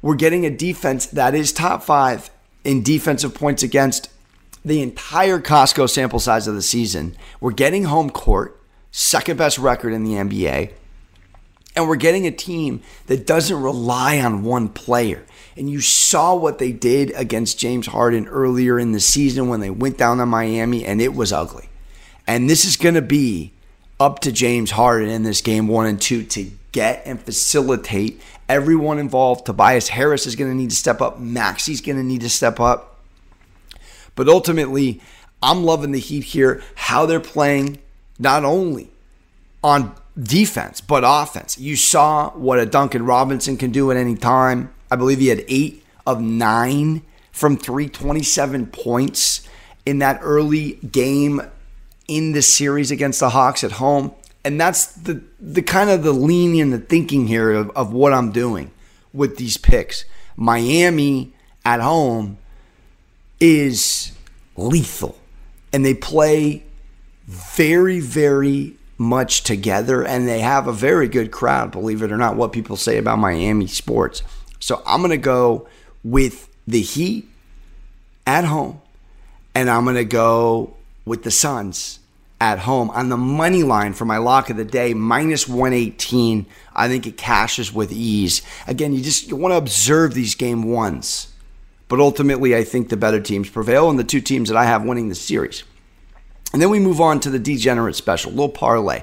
We're 0.01 0.15
getting 0.15 0.47
a 0.47 0.51
defense 0.51 1.07
that 1.07 1.35
is 1.35 1.53
top 1.53 1.83
five 1.83 2.31
in 2.65 2.83
defensive 2.83 3.35
points 3.35 3.63
against 3.63 4.09
the 4.65 4.83
entire 4.83 5.41
Costco 5.41 5.91
sample 5.91 6.21
size 6.21 6.47
of 6.47 6.55
the 6.55 6.63
season. 6.63 7.17
We're 7.41 7.53
getting 7.53 7.85
home 7.85 8.11
court, 8.11 8.61
second 8.93 9.37
best 9.37 9.59
record 9.59 9.93
in 9.93 10.05
the 10.05 10.15
NBA. 10.15 10.73
And 11.75 11.89
we're 11.89 11.97
getting 11.97 12.27
a 12.27 12.31
team 12.31 12.83
that 13.07 13.27
doesn't 13.27 13.63
rely 13.63 14.19
on 14.21 14.43
one 14.43 14.69
player. 14.69 15.25
And 15.57 15.71
you 15.71 15.81
saw 15.81 16.35
what 16.35 16.59
they 16.59 16.73
did 16.73 17.11
against 17.13 17.59
James 17.59 17.87
Harden 17.87 18.27
earlier 18.29 18.79
in 18.79 18.93
the 18.93 19.01
season 19.01 19.49
when 19.49 19.61
they 19.61 19.71
went 19.71 19.99
down 19.99 20.19
to 20.19 20.27
Miami, 20.27 20.85
and 20.85 21.01
it 21.01 21.15
was 21.15 21.33
ugly. 21.33 21.69
And 22.27 22.49
this 22.49 22.65
is 22.65 22.77
going 22.77 22.95
to 22.95 23.03
be 23.03 23.53
up 23.99 24.21
to 24.21 24.33
James 24.33 24.73
Harden 24.73 25.09
in 25.09 25.23
this 25.23 25.41
game 25.41 25.69
one 25.69 25.87
and 25.87 26.01
two 26.01 26.25
to 26.25 26.51
get 26.73 27.03
and 27.07 27.21
facilitate 27.21 28.21
everyone 28.49 28.99
involved. 28.99 29.47
Tobias 29.47 29.89
Harris 29.89 30.27
is 30.27 30.37
going 30.37 30.51
to 30.51 30.57
need 30.57 30.71
to 30.71 30.77
step 30.77 31.01
up. 31.01 31.19
Maxey's 31.19 31.81
going 31.81 31.99
to 31.99 32.05
need 32.05 32.21
to 32.23 32.29
step 32.29 32.61
up. 32.61 33.01
But 34.15 34.29
ultimately, 34.29 35.01
I'm 35.43 35.65
loving 35.65 35.93
the 35.93 35.99
Heat 35.99 36.25
here, 36.25 36.63
how 36.75 37.07
they're 37.07 37.21
playing, 37.21 37.79
not 38.19 38.45
only 38.45 38.91
on 39.65 39.95
defense, 40.21 40.81
but 40.81 41.05
offense. 41.07 41.59
You 41.59 41.77
saw 41.77 42.31
what 42.31 42.59
a 42.59 42.67
Duncan 42.67 43.05
Robinson 43.05 43.57
can 43.57 43.71
do 43.71 43.91
at 43.91 43.97
any 43.97 44.17
time. 44.17 44.73
I 44.91 44.97
believe 44.97 45.19
he 45.19 45.29
had 45.29 45.45
eight 45.49 45.85
of 46.07 46.21
nine 46.21 47.03
from 47.31 47.57
327 47.57 48.67
points 48.67 49.49
in 49.87 49.99
that 50.01 50.21
early 50.23 50.73
game 50.75 51.41
in 52.09 52.33
the 52.33 52.43
series 52.43 52.91
against 52.91 53.21
the 53.21 53.31
Hawks 53.31 53.65
at 53.65 53.73
home. 53.73 54.13
And 54.45 54.61
that's 54.61 54.87
the 54.87 55.23
the 55.41 55.63
kind 55.63 55.89
of 55.89 56.03
the 56.03 56.13
lean 56.13 56.71
the 56.71 56.79
thinking 56.79 57.29
here 57.29 57.53
of, 57.53 57.71
of 57.71 57.93
what 57.93 58.13
I'm 58.13 58.33
doing 58.33 58.71
with 59.13 59.37
these 59.37 59.57
picks. 59.57 60.05
Miami 60.37 61.33
at 61.65 61.81
home 61.81 62.39
is 63.41 64.13
lethal. 64.57 65.17
And 65.73 65.87
they 65.87 65.95
play 65.95 66.65
very, 67.27 68.01
very 68.01 68.77
much 69.03 69.43
together 69.43 70.05
and 70.05 70.29
they 70.29 70.41
have 70.41 70.67
a 70.67 70.73
very 70.73 71.09
good 71.09 71.31
crowd, 71.31 71.71
believe 71.71 72.03
it 72.03 72.13
or 72.13 72.17
not, 72.17 72.37
what 72.37 72.53
people 72.53 72.77
say 72.77 72.99
about 72.99 73.19
Miami 73.19 73.67
sports. 73.67 74.23
So 74.61 74.83
I'm 74.87 75.01
going 75.01 75.11
to 75.11 75.17
go 75.17 75.69
with 76.05 76.49
the 76.67 76.81
Heat 76.81 77.29
at 78.27 78.45
home 78.45 78.81
and 79.55 79.69
I'm 79.69 79.85
going 79.85 79.97
to 79.97 80.05
go 80.05 80.75
with 81.05 81.25
the 81.25 81.31
Suns 81.31 81.99
at 82.41 82.61
home 82.61 82.91
on 82.91 83.09
the 83.09 83.17
money 83.17 83.63
line 83.63 83.93
for 83.93 84.05
my 84.05 84.19
lock 84.19 84.51
of 84.51 84.57
the 84.57 84.65
day 84.65 84.95
minus 84.95 85.47
118 85.47 86.45
i 86.75 86.89
think 86.89 87.07
it 87.07 87.17
cashes 87.17 87.73
with 87.73 87.93
ease 87.93 88.43
again 88.67 88.93
you 88.93 89.01
just 89.01 89.29
you 89.29 89.37
want 89.37 89.53
to 89.53 89.57
observe 89.57 90.13
these 90.13 90.35
game 90.35 90.65
ones 90.65 91.33
but 91.93 92.01
ultimately, 92.01 92.57
I 92.57 92.65
think 92.65 92.89
the 92.89 92.97
better 92.97 93.21
teams 93.21 93.51
prevail 93.51 93.91
and 93.91 93.99
the 93.99 94.05
two 94.05 94.23
teams 94.23 94.49
that 94.49 94.57
I 94.57 94.65
have 94.65 94.83
winning 94.83 95.11
the 95.11 95.15
series. 95.15 95.63
And 96.53 96.61
then 96.61 96.71
we 96.71 96.79
move 96.79 97.01
on 97.01 97.21
to 97.21 97.31
the 97.31 97.39
degenerate 97.39 97.97
special, 97.97 98.31
little 98.31 98.49
parlay. 98.49 99.03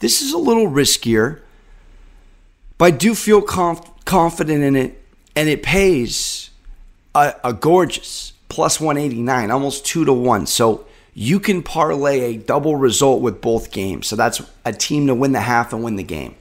This 0.00 0.20
is 0.22 0.32
a 0.32 0.38
little 0.38 0.66
riskier, 0.66 1.40
but 2.78 2.86
I 2.86 2.90
do 2.90 3.14
feel 3.14 3.42
conf- 3.42 4.04
confident 4.04 4.62
in 4.62 4.76
it, 4.76 5.02
and 5.34 5.48
it 5.48 5.62
pays 5.62 6.50
a, 7.14 7.34
a 7.44 7.52
gorgeous 7.52 8.32
plus 8.48 8.80
189, 8.80 9.50
almost 9.50 9.86
two 9.86 10.04
to 10.04 10.12
one. 10.12 10.46
So 10.46 10.86
you 11.14 11.40
can 11.40 11.62
parlay 11.62 12.34
a 12.34 12.36
double 12.36 12.76
result 12.76 13.22
with 13.22 13.40
both 13.40 13.70
games. 13.70 14.06
So 14.06 14.16
that's 14.16 14.42
a 14.64 14.72
team 14.72 15.06
to 15.06 15.14
win 15.14 15.32
the 15.32 15.40
half 15.40 15.72
and 15.72 15.82
win 15.82 15.96
the 15.96 16.02
game. 16.02 16.34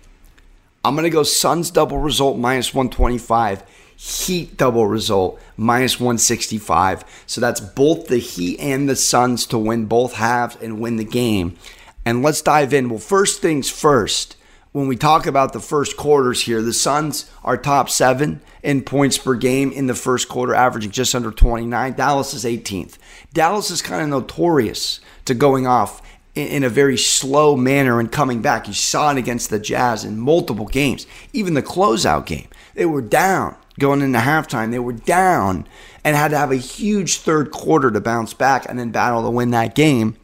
I'm 0.83 0.95
going 0.95 1.03
to 1.03 1.09
go 1.09 1.23
Suns 1.23 1.71
double 1.71 1.97
result 1.97 2.37
minus 2.37 2.73
125, 2.73 3.63
Heat 4.01 4.55
double 4.55 4.87
result 4.87 5.41
minus 5.57 5.99
165. 5.99 7.03
So 7.25 7.41
that's 7.41 7.59
both 7.59 8.07
the 8.07 8.17
Heat 8.17 8.57
and 8.57 8.87
the 8.87 8.95
Suns 8.95 9.45
to 9.47 9.57
win 9.57 9.87
both 9.87 10.13
halves 10.13 10.55
and 10.61 10.79
win 10.79 10.95
the 10.95 11.03
game. 11.03 11.57
And 12.05 12.23
let's 12.23 12.41
dive 12.41 12.73
in. 12.73 12.87
Well, 12.87 12.99
first 12.99 13.41
things 13.41 13.69
first, 13.69 14.37
when 14.71 14.87
we 14.87 14.95
talk 14.95 15.25
about 15.25 15.51
the 15.51 15.59
first 15.59 15.97
quarters 15.97 16.43
here, 16.43 16.61
the 16.61 16.71
Suns 16.71 17.29
are 17.43 17.57
top 17.57 17.89
seven 17.89 18.39
in 18.63 18.83
points 18.83 19.17
per 19.17 19.35
game 19.35 19.69
in 19.73 19.87
the 19.87 19.95
first 19.95 20.29
quarter, 20.29 20.55
averaging 20.55 20.91
just 20.91 21.13
under 21.13 21.29
29. 21.29 21.91
Dallas 21.91 22.33
is 22.33 22.45
18th. 22.45 22.97
Dallas 23.33 23.69
is 23.69 23.81
kind 23.81 24.01
of 24.01 24.07
notorious 24.07 25.01
to 25.25 25.33
going 25.33 25.67
off 25.67 26.01
in 26.35 26.63
a 26.63 26.69
very 26.69 26.97
slow 26.97 27.57
manner 27.57 27.99
and 27.99 28.13
coming 28.13 28.41
back. 28.41 28.65
You 28.65 28.73
saw 28.73 29.11
it 29.11 29.17
against 29.17 29.49
the 29.49 29.59
Jazz 29.59 30.05
in 30.05 30.17
multiple 30.17 30.67
games, 30.67 31.05
even 31.33 31.53
the 31.53 31.61
closeout 31.61 32.25
game. 32.27 32.47
They 32.75 32.85
were 32.85 33.01
down 33.01 33.57
going 33.79 34.01
into 34.01 34.19
halftime. 34.19 34.71
They 34.71 34.79
were 34.79 34.93
down 34.93 35.67
and 36.03 36.15
had 36.15 36.31
to 36.31 36.37
have 36.37 36.51
a 36.51 36.57
huge 36.57 37.17
third 37.17 37.51
quarter 37.51 37.91
to 37.91 37.99
bounce 37.99 38.33
back 38.33 38.65
and 38.69 38.77
then 38.77 38.91
battle 38.91 39.23
to 39.23 39.29
win 39.29 39.51
that 39.51 39.75
game. 39.75 40.15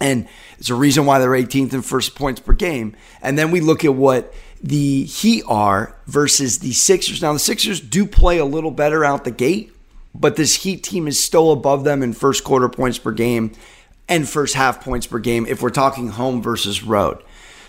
And 0.00 0.28
it's 0.58 0.70
a 0.70 0.74
reason 0.74 1.06
why 1.06 1.18
they're 1.18 1.30
18th 1.30 1.72
in 1.72 1.82
first 1.82 2.14
points 2.14 2.40
per 2.40 2.52
game. 2.52 2.96
And 3.22 3.38
then 3.38 3.50
we 3.50 3.60
look 3.60 3.84
at 3.84 3.94
what 3.94 4.34
the 4.62 5.04
Heat 5.04 5.44
are 5.46 5.96
versus 6.06 6.58
the 6.58 6.72
Sixers. 6.72 7.22
Now, 7.22 7.32
the 7.32 7.38
Sixers 7.38 7.80
do 7.80 8.06
play 8.06 8.38
a 8.38 8.44
little 8.44 8.70
better 8.70 9.04
out 9.04 9.24
the 9.24 9.30
gate, 9.30 9.72
but 10.14 10.36
this 10.36 10.62
Heat 10.62 10.82
team 10.82 11.06
is 11.06 11.22
still 11.22 11.52
above 11.52 11.84
them 11.84 12.02
in 12.02 12.12
first 12.12 12.44
quarter 12.44 12.68
points 12.68 12.98
per 12.98 13.12
game 13.12 13.52
and 14.08 14.28
first 14.28 14.54
half 14.54 14.84
points 14.84 15.06
per 15.06 15.18
game 15.18 15.46
if 15.46 15.62
we're 15.62 15.70
talking 15.70 16.08
home 16.08 16.42
versus 16.42 16.82
road. 16.82 17.22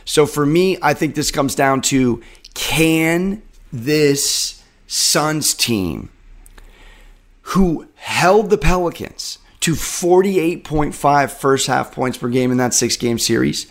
So 0.05 0.25
for 0.25 0.45
me, 0.45 0.77
I 0.81 0.93
think 0.93 1.15
this 1.15 1.31
comes 1.31 1.55
down 1.55 1.81
to 1.83 2.21
can 2.53 3.41
this 3.71 4.62
Suns 4.93 5.55
team 5.55 6.09
who 7.41 7.87
held 7.95 8.51
the 8.51 8.59
Pelicans 8.59 9.39
to 9.59 9.73
48.5 9.73 11.31
first 11.31 11.65
half 11.65 11.91
points 11.91 12.15
per 12.15 12.29
game 12.29 12.51
in 12.51 12.57
that 12.57 12.75
six 12.75 12.95
game 12.95 13.17
series, 13.17 13.65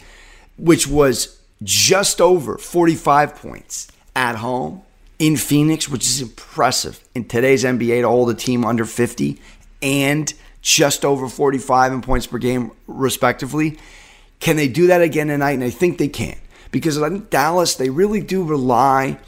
which 0.58 0.88
was 0.88 1.40
just 1.62 2.20
over 2.20 2.58
45 2.58 3.36
points 3.36 3.86
at 4.16 4.34
home 4.34 4.82
in 5.20 5.36
Phoenix, 5.36 5.88
which 5.88 6.04
is 6.04 6.20
impressive 6.20 7.00
in 7.14 7.24
today's 7.26 7.62
NBA 7.62 8.00
to 8.00 8.08
hold 8.08 8.28
a 8.28 8.34
team 8.34 8.64
under 8.64 8.84
50 8.84 9.40
and 9.80 10.34
just 10.60 11.04
over 11.04 11.28
45 11.28 11.92
in 11.92 12.02
points 12.02 12.26
per 12.26 12.38
game, 12.38 12.72
respectively. 12.88 13.78
Can 14.40 14.56
they 14.56 14.66
do 14.66 14.88
that 14.88 15.02
again 15.02 15.28
tonight? 15.28 15.52
And 15.52 15.62
I 15.62 15.70
think 15.70 15.98
they 15.98 16.08
can 16.08 16.36
because 16.72 17.00
I 17.00 17.08
think 17.10 17.30
Dallas, 17.30 17.76
they 17.76 17.90
really 17.90 18.20
do 18.20 18.42
rely 18.42 19.20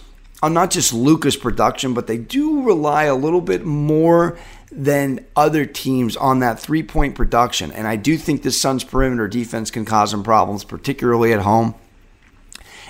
on 0.44 0.52
not 0.52 0.70
just 0.70 0.92
Luka's 0.92 1.38
production, 1.38 1.94
but 1.94 2.06
they 2.06 2.18
do 2.18 2.62
rely 2.64 3.04
a 3.04 3.14
little 3.14 3.40
bit 3.40 3.64
more 3.64 4.38
than 4.70 5.24
other 5.34 5.64
teams 5.64 6.18
on 6.18 6.40
that 6.40 6.60
three 6.60 6.82
point 6.82 7.14
production. 7.14 7.72
And 7.72 7.86
I 7.86 7.96
do 7.96 8.18
think 8.18 8.42
the 8.42 8.50
Suns' 8.50 8.84
perimeter 8.84 9.26
defense 9.26 9.70
can 9.70 9.86
cause 9.86 10.10
them 10.10 10.22
problems, 10.22 10.62
particularly 10.62 11.32
at 11.32 11.40
home. 11.40 11.74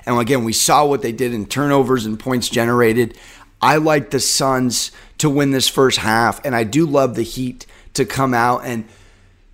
And 0.05 0.19
again, 0.19 0.43
we 0.43 0.53
saw 0.53 0.85
what 0.85 1.03
they 1.03 1.13
did 1.13 1.33
in 1.33 1.47
turnovers 1.47 2.07
and 2.07 2.19
points 2.19 2.49
generated. 2.49 3.17
I 3.63 3.77
like 3.77 4.11
the 4.11 4.19
Suns 4.19 4.91
to 5.19 5.31
win 5.31 5.53
this 5.53 5.69
first 5.69 5.99
half, 5.99 6.45
and 6.45 6.57
I 6.57 6.65
do 6.65 6.85
love 6.85 7.15
the 7.15 7.23
Heat 7.23 7.67
to 7.95 8.05
come 8.05 8.35
out 8.35 8.63
and 8.65 8.85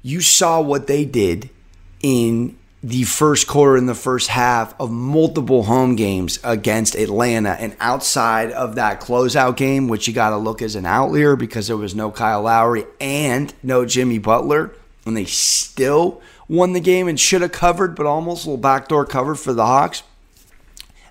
you 0.03 0.23
saw 0.23 0.59
what 0.63 0.87
they 0.87 1.05
did 1.05 1.51
in 2.03 2.57
the 2.83 3.03
first 3.05 3.47
quarter 3.47 3.77
in 3.77 3.87
the 3.87 3.95
first 3.95 4.29
half 4.29 4.79
of 4.81 4.91
multiple 4.91 5.65
home 5.65 5.97
games 5.97 6.39
against 6.43 6.95
Atlanta. 6.95 7.51
And 7.51 7.77
outside 7.79 8.53
of 8.53 8.77
that 8.77 9.01
closeout 9.01 9.57
game, 9.57 9.87
which 9.89 10.09
you 10.09 10.15
got 10.15 10.31
to 10.31 10.39
look 10.39 10.63
as 10.63 10.77
an 10.77 10.87
outlier 10.87 11.37
because 11.37 11.67
there 11.67 11.77
was 11.77 11.95
no 11.95 12.11
Kyle 12.11 12.43
Lowry 12.43 12.87
and 12.99 13.53
no 13.63 13.85
Jimmy 13.85 14.19
Butler, 14.19 14.75
and 15.05 15.17
they 15.17 15.27
still 15.27 16.23
won 16.49 16.73
the 16.73 16.81
game 16.81 17.07
and 17.07 17.21
should 17.21 17.43
have 17.43 17.53
covered, 17.53 17.95
but 17.95 18.07
almost 18.07 18.45
a 18.45 18.49
little 18.49 18.61
backdoor 18.61 19.05
cover 19.05 19.35
for 19.35 19.53
the 19.53 19.67
Hawks. 19.67 20.03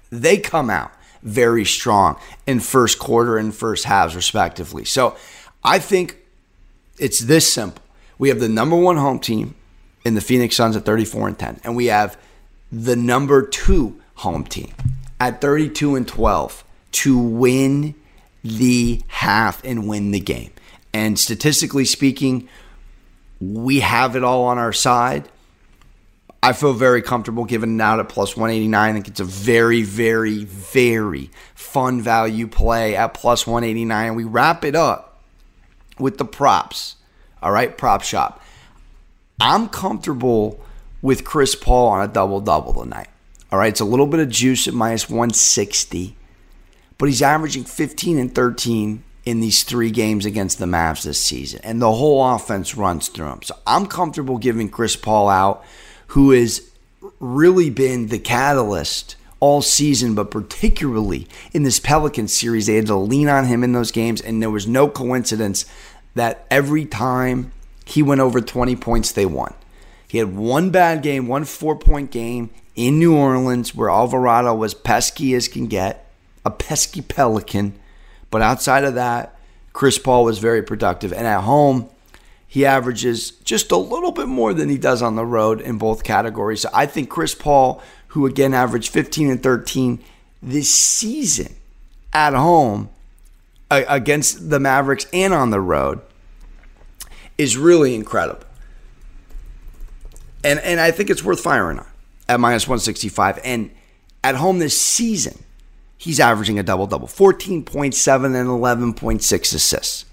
They 0.10 0.38
come 0.38 0.72
out 0.72 0.92
very 1.22 1.66
strong 1.66 2.20
in 2.48 2.60
first 2.62 2.98
quarter 2.98 3.38
and 3.38 3.54
first 3.54 3.86
halves, 3.86 4.16
respectively. 4.16 4.86
So 4.86 5.16
I 5.64 5.78
think 5.78 6.18
it's 6.98 7.20
this 7.20 7.52
simple. 7.52 7.84
We 8.18 8.30
have 8.30 8.40
the 8.40 8.50
number 8.50 8.76
one 8.76 8.98
home 8.98 9.20
team 9.20 9.56
the 10.16 10.22
Phoenix 10.22 10.56
Suns 10.56 10.76
at 10.76 10.86
34 10.86 11.28
and 11.30 11.40
10, 11.40 11.62
and 11.64 11.76
we 11.76 11.88
have 11.88 12.18
the 12.72 12.96
number 12.96 13.46
two 13.46 14.00
home 14.16 14.44
team 14.44 14.74
at 15.20 15.42
32 15.42 15.96
and 15.96 16.08
12 16.08 16.64
to 16.92 17.18
win 17.18 17.96
the 18.44 19.02
half 19.08 19.64
and 19.64 19.88
win 19.88 20.12
the 20.12 20.20
game. 20.20 20.52
And 20.94 21.20
statistically 21.20 21.86
speaking, 21.86 22.48
we 23.40 23.80
have 23.82 24.16
it 24.16 24.24
all 24.24 24.44
on 24.44 24.58
our 24.58 24.74
side. 24.74 25.30
I 26.42 26.54
feel 26.54 26.74
very 26.74 27.02
comfortable 27.02 27.44
giving 27.44 27.76
it 27.76 27.82
out 27.82 28.00
at 28.00 28.08
plus 28.08 28.36
189. 28.38 28.90
I 28.90 28.94
think 28.94 29.08
it's 29.08 29.20
a 29.20 29.26
very, 29.26 29.82
very, 29.84 30.46
very 30.46 31.30
fun 31.54 32.02
value 32.02 32.48
play 32.48 32.96
at 32.96 33.14
plus 33.14 33.46
189. 33.46 34.16
We 34.16 34.24
wrap 34.24 34.64
it 34.64 34.76
up 34.76 35.22
with 36.00 36.18
the 36.18 36.26
props. 36.26 36.96
All 37.42 37.52
right, 37.52 37.78
prop 37.78 38.04
shop. 38.04 38.42
I'm 39.40 39.70
comfortable 39.70 40.60
with 41.02 41.24
Chris 41.24 41.56
Paul 41.56 41.88
on 41.90 42.02
a 42.02 42.12
double 42.12 42.42
double 42.42 42.74
tonight. 42.74 43.08
All 43.52 43.60
right, 43.60 43.70
it's 43.70 43.80
a 43.80 43.86
little 43.86 44.06
bit 44.06 44.20
of 44.20 44.30
juice 44.30 44.68
at 44.68 44.74
minus 44.74 45.10
160, 45.10 46.16
but 46.98 47.08
he's 47.08 47.22
averaging 47.22 47.64
15 47.64 48.20
and 48.20 48.36
13 48.36 49.04
in 49.26 49.40
these 49.40 49.64
three 49.64 49.92
games 49.92 50.26
against 50.26 50.60
the 50.60 50.66
Mavs 50.66 51.04
this 51.04 51.20
season, 51.20 51.62
and 51.64 51.82
the 51.82 51.92
whole 51.92 52.24
offense 52.24 52.76
runs 52.76 53.08
through 53.08 53.28
him. 53.28 53.42
So 53.42 53.56
I'm 53.66 53.86
comfortable 53.86 54.38
giving 54.38 54.70
Chris 54.70 54.96
Paul 54.96 55.30
out, 55.30 55.64
who 56.08 56.32
has 56.32 56.70
really 57.20 57.70
been 57.70 58.08
the 58.08 58.20
catalyst 58.20 59.16
all 59.40 59.62
season, 59.62 60.16
but 60.16 60.32
particularly 60.32 61.28
in 61.54 61.64
this 61.64 61.80
Pelican 61.80 62.28
series, 62.28 62.68
they 62.68 62.76
had 62.76 62.88
to 62.88 62.96
lean 62.96 63.30
on 63.30 63.46
him 63.46 63.64
in 63.64 63.72
those 63.72 63.92
games, 63.92 64.22
and 64.22 64.42
there 64.42 64.50
was 64.50 64.68
no 64.68 64.88
coincidence 64.88 65.66
that 66.16 66.46
every 66.52 66.86
time 66.86 67.52
he 67.90 68.04
went 68.04 68.22
over 68.22 68.42
20 68.42 68.76
points, 68.76 69.12
they 69.12 69.26
won. 69.26 69.54
He 70.08 70.18
had 70.18 70.36
one 70.36 70.70
bad 70.70 71.04
game, 71.04 71.28
one 71.28 71.46
four 71.46 71.78
point 71.78 72.12
game 72.12 72.50
in 72.76 72.98
New 73.00 73.16
Orleans 73.16 73.76
where 73.76 73.90
Alvarado 73.90 74.56
was 74.56 74.74
pesky 74.74 75.34
as 75.36 75.48
can 75.48 75.68
get, 75.68 76.12
a 76.46 76.50
pesky 76.50 77.02
Pelican. 77.02 77.78
But 78.32 78.42
outside 78.42 78.84
of 78.84 78.96
that, 78.96 79.38
Chris 79.74 79.98
Paul 79.98 80.24
was 80.24 80.40
very 80.40 80.64
productive. 80.64 81.14
And 81.14 81.28
at 81.28 81.42
home, 81.42 81.90
he 82.48 82.66
averages 82.66 83.32
just 83.32 83.72
a 83.72 83.78
little 83.78 84.12
bit 84.12 84.28
more 84.28 84.54
than 84.54 84.70
he 84.70 84.78
does 84.78 85.02
on 85.02 85.16
the 85.16 85.26
road 85.26 85.62
in 85.62 85.78
both 85.78 86.04
categories. 86.04 86.62
So 86.62 86.70
I 86.74 86.88
think 86.88 87.10
Chris 87.10 87.36
Paul 87.36 87.82
who 88.10 88.26
again 88.26 88.54
averaged 88.54 88.92
15 88.92 89.30
and 89.30 89.42
13 89.42 90.00
this 90.42 90.74
season 90.74 91.56
at 92.14 92.34
home 92.34 92.90
against 93.70 94.50
the 94.50 94.60
Mavericks 94.60 95.06
and 95.14 95.34
on 95.34 95.52
the 95.52 95.60
road, 95.60 96.02
is 97.40 97.58
really 97.58 97.96
incredible. 97.96 98.46
And 100.44 100.60
and 100.60 100.80
I 100.80 100.92
think 100.92 101.10
it's 101.10 101.24
worth 101.24 101.40
firing 101.40 101.80
on 101.80 101.88
at 102.28 102.40
minus 102.40 102.68
165. 102.68 103.40
And 103.44 103.72
at 104.24 104.36
home 104.36 104.60
this 104.60 104.80
season, 104.80 105.44
he's 105.98 106.20
averaging 106.20 106.60
a 106.60 106.64
double 106.64 106.86
double 106.86 107.08
14.7 107.08 108.26
and 108.26 108.96
11.6 108.96 109.56
assists. 109.56 110.06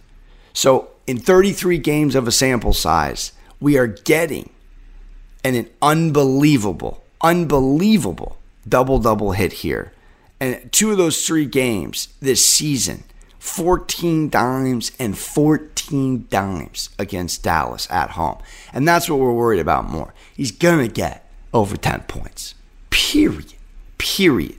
So 0.55 0.89
in 1.07 1.19
33 1.19 1.79
games 1.79 2.15
of 2.15 2.27
a 2.27 2.33
sample 2.33 2.73
size, 2.73 3.33
we 3.61 3.77
are 3.77 3.87
getting 3.87 4.51
an, 5.45 5.55
an 5.55 5.69
unbelievable 5.83 7.03
unbelievable 7.23 8.39
double 8.69 8.99
double 8.99 9.33
hit 9.33 9.53
here. 9.53 9.93
And 10.39 10.71
two 10.71 10.91
of 10.93 10.99
those 10.99 11.27
three 11.27 11.47
games 11.47 12.09
this 12.21 12.45
season, 12.45 13.05
14 13.47 14.29
dimes 14.29 14.93
and 14.99 15.17
14 15.17 16.27
dimes 16.29 16.91
against 16.99 17.43
Dallas 17.43 17.87
at 17.91 18.11
home. 18.11 18.39
And 18.73 18.87
that's 18.87 19.09
what 19.09 19.19
we're 19.19 19.33
worried 19.33 19.61
about 19.61 19.89
more. 19.89 20.13
He's 20.35 20.51
going 20.51 20.87
to 20.87 20.93
get 20.93 21.31
over 21.55 21.77
10 21.77 22.03
points. 22.03 22.55
Period. 22.91 23.55
Period. 23.99 24.57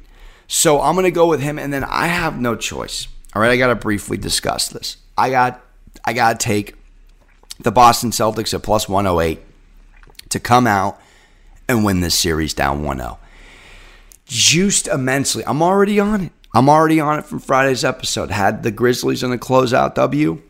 So 0.48 0.82
I'm 0.82 0.96
going 0.96 1.04
to 1.04 1.12
go 1.12 1.28
with 1.28 1.42
him 1.42 1.60
and 1.60 1.74
then 1.74 1.84
I 1.84 2.08
have 2.08 2.40
no 2.40 2.56
choice. 2.56 3.08
All 3.36 3.42
right, 3.42 3.52
I 3.52 3.58
got 3.58 3.68
to 3.68 3.76
briefly 3.76 4.18
discuss 4.18 4.70
this. 4.70 4.98
I 5.18 5.30
got 5.30 5.62
I 6.06 6.14
got 6.14 6.40
to 6.40 6.44
take 6.44 6.76
the 7.60 7.72
Boston 7.72 8.12
Celtics 8.12 8.54
at 8.54 8.64
plus 8.64 8.88
108 8.88 9.42
to 10.30 10.40
come 10.40 10.66
out 10.66 11.00
and 11.68 11.84
win 11.84 12.00
this 12.00 12.18
series 12.18 12.54
down 12.54 12.84
1 12.84 12.98
0. 12.98 13.20
Juiced 14.26 14.88
immensely. 14.88 15.44
I'm 15.46 15.62
already 15.62 16.00
on 16.00 16.22
it. 16.22 16.32
I'm 16.54 16.70
already 16.70 17.00
on 17.00 17.20
it 17.20 17.26
from 17.26 17.40
Friday's 17.40 17.84
episode. 17.84 18.32
Had 18.32 18.64
the 18.64 18.72
Grizzlies 18.72 19.24
in 19.24 19.30
the 19.30 19.38
closeout 19.38 19.96
W. 19.96 20.42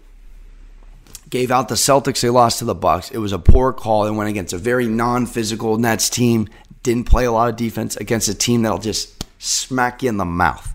gave 1.30 1.52
out 1.52 1.68
the 1.68 1.76
Celtics. 1.76 2.22
They 2.22 2.30
lost 2.30 2.60
to 2.60 2.66
the 2.66 2.76
Bucks. 2.76 3.12
It 3.12 3.18
was 3.18 3.32
a 3.34 3.40
poor 3.40 3.74
call. 3.74 4.06
They 4.06 4.12
went 4.12 4.30
against 4.30 4.54
a 4.54 4.58
very 4.58 4.88
non-physical 4.88 5.78
Nets 5.78 6.10
team. 6.10 6.48
Didn't 6.84 7.06
play 7.06 7.26
a 7.26 7.32
lot 7.32 7.50
of 7.50 7.56
defense 7.56 7.98
against 7.98 8.30
a 8.30 8.36
team 8.36 8.62
that'll 8.62 8.78
just 8.78 9.26
smack 9.40 10.04
you 10.04 10.10
in 10.10 10.18
the 10.18 10.26
mouth. 10.26 10.74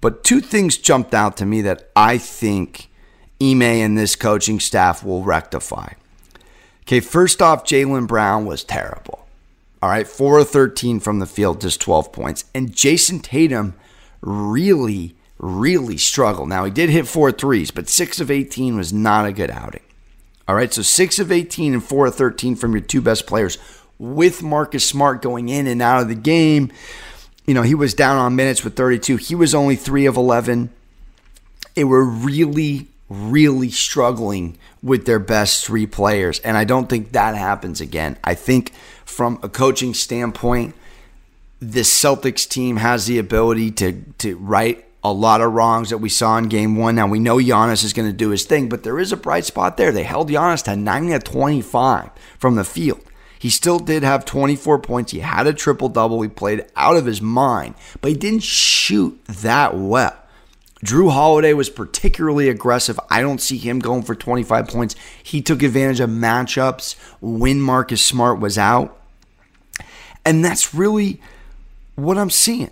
But 0.00 0.22
two 0.22 0.40
things 0.40 0.78
jumped 0.78 1.14
out 1.14 1.36
to 1.38 1.46
me 1.46 1.60
that 1.62 1.90
I 1.96 2.18
think 2.18 2.88
Ime 3.42 3.62
and 3.62 3.98
this 3.98 4.14
coaching 4.14 4.60
staff 4.60 5.02
will 5.02 5.24
rectify. 5.24 5.94
Okay, 6.82 7.00
first 7.00 7.42
off, 7.42 7.64
Jaylen 7.64 8.06
Brown 8.06 8.46
was 8.46 8.62
terrible. 8.64 9.26
All 9.82 9.90
right, 9.90 10.06
4 10.06 10.38
of 10.38 10.48
13 10.48 11.00
from 11.00 11.18
the 11.18 11.26
field, 11.26 11.60
just 11.60 11.80
12 11.80 12.12
points. 12.12 12.44
And 12.54 12.72
Jayson 12.72 13.20
Tatum 13.20 13.74
really, 14.20 15.14
really 15.38 15.98
struggled. 15.98 16.48
Now, 16.48 16.64
he 16.64 16.70
did 16.70 16.90
hit 16.90 17.06
four 17.06 17.32
threes, 17.32 17.70
but 17.70 17.88
6 17.88 18.20
of 18.20 18.30
18 18.30 18.76
was 18.76 18.92
not 18.92 19.26
a 19.26 19.32
good 19.32 19.50
outing. 19.50 19.82
All 20.46 20.54
right, 20.54 20.72
so 20.72 20.82
6 20.82 21.18
of 21.18 21.30
18 21.30 21.74
and 21.74 21.84
4 21.84 22.06
of 22.06 22.14
13 22.14 22.56
from 22.56 22.72
your 22.72 22.80
two 22.80 23.02
best 23.02 23.26
players 23.26 23.58
with 23.98 24.42
Marcus 24.42 24.86
Smart 24.86 25.20
going 25.20 25.48
in 25.48 25.66
and 25.66 25.82
out 25.82 26.02
of 26.02 26.08
the 26.08 26.14
game. 26.14 26.72
You 27.46 27.54
know, 27.54 27.62
he 27.62 27.74
was 27.74 27.94
down 27.94 28.16
on 28.16 28.36
minutes 28.36 28.64
with 28.64 28.76
32. 28.76 29.16
He 29.16 29.34
was 29.34 29.54
only 29.54 29.76
3 29.76 30.06
of 30.06 30.16
11. 30.16 30.70
They 31.74 31.84
were 31.84 32.04
really, 32.04 32.88
really 33.08 33.70
struggling 33.70 34.58
with 34.82 35.06
their 35.06 35.18
best 35.18 35.64
three 35.64 35.86
players. 35.86 36.38
And 36.40 36.56
I 36.56 36.64
don't 36.64 36.88
think 36.88 37.12
that 37.12 37.34
happens 37.36 37.80
again. 37.80 38.16
I 38.24 38.34
think 38.34 38.72
from 39.04 39.38
a 39.42 39.48
coaching 39.48 39.94
standpoint, 39.94 40.74
this 41.60 41.92
Celtics 41.92 42.48
team 42.48 42.76
has 42.76 43.06
the 43.06 43.18
ability 43.18 43.70
to 43.72 44.02
to 44.18 44.36
right 44.36 44.84
a 45.02 45.12
lot 45.12 45.40
of 45.40 45.52
wrongs 45.52 45.90
that 45.90 45.98
we 45.98 46.08
saw 46.08 46.36
in 46.38 46.48
game 46.48 46.76
one. 46.76 46.96
Now 46.96 47.06
we 47.06 47.18
know 47.18 47.36
Giannis 47.36 47.84
is 47.84 47.92
going 47.92 48.08
to 48.08 48.16
do 48.16 48.30
his 48.30 48.44
thing, 48.44 48.68
but 48.68 48.82
there 48.82 48.98
is 48.98 49.12
a 49.12 49.16
bright 49.16 49.44
spot 49.44 49.76
there. 49.76 49.92
They 49.92 50.02
held 50.02 50.28
Giannis 50.28 50.64
to 50.64 50.76
9 50.76 51.12
of 51.12 51.24
25 51.24 52.10
from 52.38 52.56
the 52.56 52.64
field. 52.64 53.00
He 53.38 53.50
still 53.50 53.78
did 53.78 54.02
have 54.02 54.24
24 54.24 54.80
points. 54.80 55.12
He 55.12 55.20
had 55.20 55.46
a 55.46 55.52
triple 55.52 55.88
double. 55.88 56.20
He 56.22 56.28
played 56.28 56.66
out 56.74 56.96
of 56.96 57.06
his 57.06 57.22
mind, 57.22 57.76
but 58.00 58.10
he 58.10 58.16
didn't 58.16 58.42
shoot 58.42 59.24
that 59.26 59.76
well. 59.76 60.16
Jrue 60.84 61.10
Holiday 61.10 61.52
was 61.54 61.70
particularly 61.70 62.48
aggressive. 62.48 62.98
I 63.10 63.20
don't 63.20 63.40
see 63.40 63.56
him 63.56 63.78
going 63.80 64.02
for 64.02 64.14
25 64.14 64.68
points. 64.68 64.94
He 65.22 65.40
took 65.42 65.62
advantage 65.62 66.00
of 66.00 66.10
matchups 66.10 66.96
when 67.20 67.60
Marcus 67.60 68.04
Smart 68.04 68.38
was 68.38 68.58
out. 68.58 68.96
And 70.24 70.44
that's 70.44 70.74
really 70.74 71.20
what 71.98 72.16
I'm 72.16 72.30
seeing. 72.30 72.70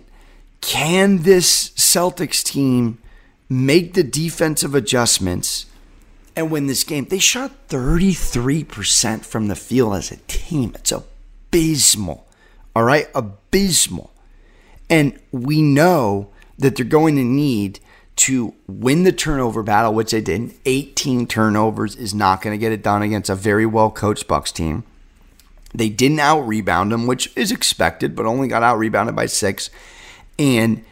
Can 0.61 1.23
this 1.23 1.69
Celtics 1.71 2.43
team 2.43 2.97
make 3.49 3.93
the 3.93 4.03
defensive 4.03 4.73
adjustments 4.73 5.65
and 6.35 6.49
win 6.49 6.67
this 6.67 6.83
game? 6.83 7.05
They 7.05 7.19
shot 7.19 7.51
33% 7.67 9.25
from 9.25 9.47
the 9.47 9.55
field 9.55 9.95
as 9.95 10.11
a 10.11 10.17
team. 10.27 10.73
It's 10.75 10.91
abysmal. 10.91 12.25
All 12.75 12.83
right? 12.83 13.07
Abysmal. 13.13 14.11
And 14.89 15.19
we 15.31 15.61
know 15.61 16.29
that 16.57 16.75
they're 16.75 16.85
going 16.85 17.17
to 17.17 17.23
need 17.23 17.79
to 18.15 18.55
win 18.65 19.03
the 19.03 19.11
turnover 19.11 19.61
battle, 19.61 19.93
which 19.93 20.11
they 20.11 20.21
did. 20.21 20.53
18 20.65 21.27
turnovers 21.27 21.95
is 21.95 22.13
not 22.13 22.41
going 22.41 22.53
to 22.53 22.57
get 22.57 22.71
it 22.71 22.81
done 22.81 23.03
against 23.03 23.29
a 23.29 23.35
very 23.35 23.65
well 23.65 23.91
coached 23.91 24.27
Bucks 24.27 24.51
team. 24.51 24.83
They 25.77 25.89
didn't 25.89 26.19
out 26.19 26.41
rebound 26.41 26.91
them, 26.91 27.05
which 27.05 27.31
is 27.35 27.51
expected, 27.51 28.15
but 28.15 28.25
only 28.25 28.47
got 28.47 28.63
out 28.63 28.79
rebounded 28.79 29.15
by 29.15 29.27
six. 29.27 29.69
And 30.39 30.83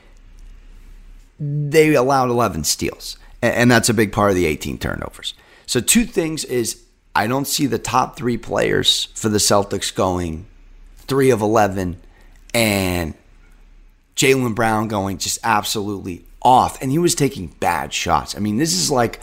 they 1.40 1.96
allowed 1.96 2.30
11 2.30 2.66
steals. 2.66 3.18
And 3.42 3.70
that's 3.70 3.90
a 3.90 3.94
big 3.96 4.12
part 4.12 4.30
of 4.30 4.36
the 4.36 4.46
18 4.46 4.78
turnovers. 4.78 5.34
So, 5.66 5.80
two 5.80 6.06
things 6.06 6.46
is 6.46 6.84
I 7.16 7.26
don't 7.26 7.48
see 7.48 7.66
the 7.66 7.80
top 7.80 8.16
three 8.16 8.38
players 8.38 9.06
for 9.16 9.30
the 9.30 9.40
Celtics 9.40 9.94
going 9.94 10.46
three 10.98 11.32
of 11.32 11.42
11 11.42 12.00
and 12.54 13.14
Jaylen 14.16 14.54
Brown 14.54 14.88
going 14.88 15.18
just 15.18 15.40
absolutely 15.44 16.26
off. 16.44 16.80
And 16.82 16.92
he 16.92 17.00
was 17.00 17.16
taking 17.16 17.48
bad 17.48 17.92
shots. 17.92 18.36
I 18.36 18.40
mean, 18.40 18.58
this 18.58 18.74
is 18.74 18.92
like 18.92 19.20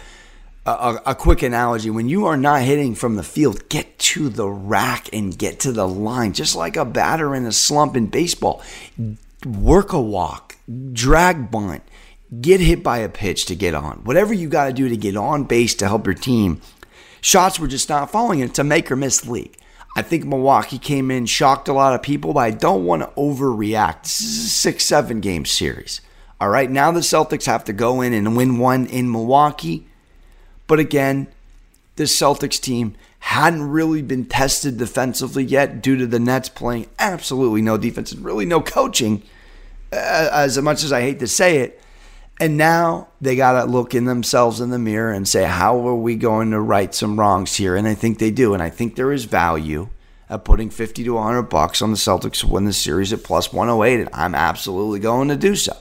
a, 0.64 1.00
a, 1.06 1.14
quick 1.14 1.42
analogy 1.42 1.90
when 1.90 2.08
you 2.08 2.26
are 2.26 2.36
not 2.36 2.62
hitting 2.62 2.94
from 2.94 3.16
the 3.16 3.24
field, 3.24 3.68
get 3.68 3.98
to 3.98 4.28
the 4.28 4.48
rack 4.48 5.08
and 5.12 5.36
get 5.36 5.58
to 5.60 5.72
the 5.72 5.88
line, 5.88 6.32
just 6.32 6.54
like 6.54 6.76
a 6.76 6.84
batter 6.84 7.34
in 7.34 7.46
a 7.46 7.52
slump 7.52 7.96
in 7.96 8.06
baseball. 8.06 8.62
Work 9.44 9.92
a 9.92 10.00
walk, 10.00 10.56
drag 10.92 11.50
bunt, 11.50 11.82
get 12.40 12.60
hit 12.60 12.84
by 12.84 12.98
a 12.98 13.08
pitch 13.08 13.46
to 13.46 13.56
get 13.56 13.74
on. 13.74 14.04
Whatever 14.04 14.32
you 14.32 14.48
got 14.48 14.66
to 14.66 14.72
do 14.72 14.88
to 14.88 14.96
get 14.96 15.16
on 15.16 15.44
base 15.44 15.74
to 15.76 15.88
help 15.88 16.06
your 16.06 16.14
team. 16.14 16.60
Shots 17.20 17.58
were 17.58 17.68
just 17.68 17.88
not 17.88 18.10
falling. 18.10 18.40
It's 18.40 18.58
a 18.58 18.64
make 18.64 18.90
or 18.90 18.96
miss 18.96 19.26
league. 19.26 19.56
I 19.96 20.02
think 20.02 20.24
Milwaukee 20.24 20.78
came 20.78 21.10
in, 21.10 21.26
shocked 21.26 21.68
a 21.68 21.72
lot 21.72 21.94
of 21.94 22.02
people, 22.02 22.32
but 22.32 22.40
I 22.40 22.50
don't 22.50 22.86
want 22.86 23.02
to 23.02 23.08
overreact. 23.20 24.04
This 24.04 24.20
is 24.20 24.46
a 24.46 24.48
six, 24.48 24.84
seven 24.84 25.20
game 25.20 25.44
series. 25.44 26.00
All 26.40 26.48
right, 26.48 26.70
now 26.70 26.90
the 26.92 27.00
Celtics 27.00 27.46
have 27.46 27.64
to 27.64 27.72
go 27.72 28.00
in 28.00 28.12
and 28.12 28.36
win 28.36 28.58
one 28.58 28.86
in 28.86 29.10
Milwaukee 29.10 29.88
but 30.72 30.80
again, 30.80 31.26
this 31.96 32.18
Celtics 32.18 32.58
team 32.58 32.94
hadn't 33.18 33.68
really 33.68 34.00
been 34.00 34.24
tested 34.24 34.78
defensively 34.78 35.44
yet 35.44 35.82
due 35.82 35.98
to 35.98 36.06
the 36.06 36.18
Nets 36.18 36.48
playing 36.48 36.86
absolutely 36.98 37.60
no 37.60 37.76
defense 37.76 38.10
and 38.10 38.24
really 38.24 38.46
no 38.46 38.62
coaching, 38.62 39.22
uh, 39.92 40.30
as 40.32 40.56
much 40.56 40.82
as 40.82 40.90
I 40.90 41.02
hate 41.02 41.18
to 41.18 41.28
say 41.28 41.58
it. 41.58 41.78
And 42.40 42.56
now 42.56 43.08
they 43.20 43.36
got 43.36 43.60
to 43.60 43.70
look 43.70 43.94
in 43.94 44.06
themselves 44.06 44.62
in 44.62 44.70
the 44.70 44.78
mirror 44.78 45.12
and 45.12 45.28
say, 45.28 45.44
how 45.44 45.86
are 45.86 45.94
we 45.94 46.16
going 46.16 46.52
to 46.52 46.60
right 46.62 46.94
some 46.94 47.20
wrongs 47.20 47.54
here? 47.54 47.76
And 47.76 47.86
I 47.86 47.92
think 47.92 48.18
they 48.18 48.30
do. 48.30 48.54
And 48.54 48.62
I 48.62 48.70
think 48.70 48.96
there 48.96 49.12
is 49.12 49.24
value 49.26 49.90
at 50.30 50.46
putting 50.46 50.70
50 50.70 51.04
to 51.04 51.10
100 51.10 51.42
bucks 51.42 51.82
on 51.82 51.90
the 51.90 51.98
Celtics 51.98 52.40
to 52.40 52.46
win 52.46 52.64
the 52.64 52.72
series 52.72 53.12
at 53.12 53.24
plus 53.24 53.52
108. 53.52 54.00
And 54.00 54.08
I'm 54.14 54.34
absolutely 54.34 55.00
going 55.00 55.28
to 55.28 55.36
do 55.36 55.54
so. 55.54 55.76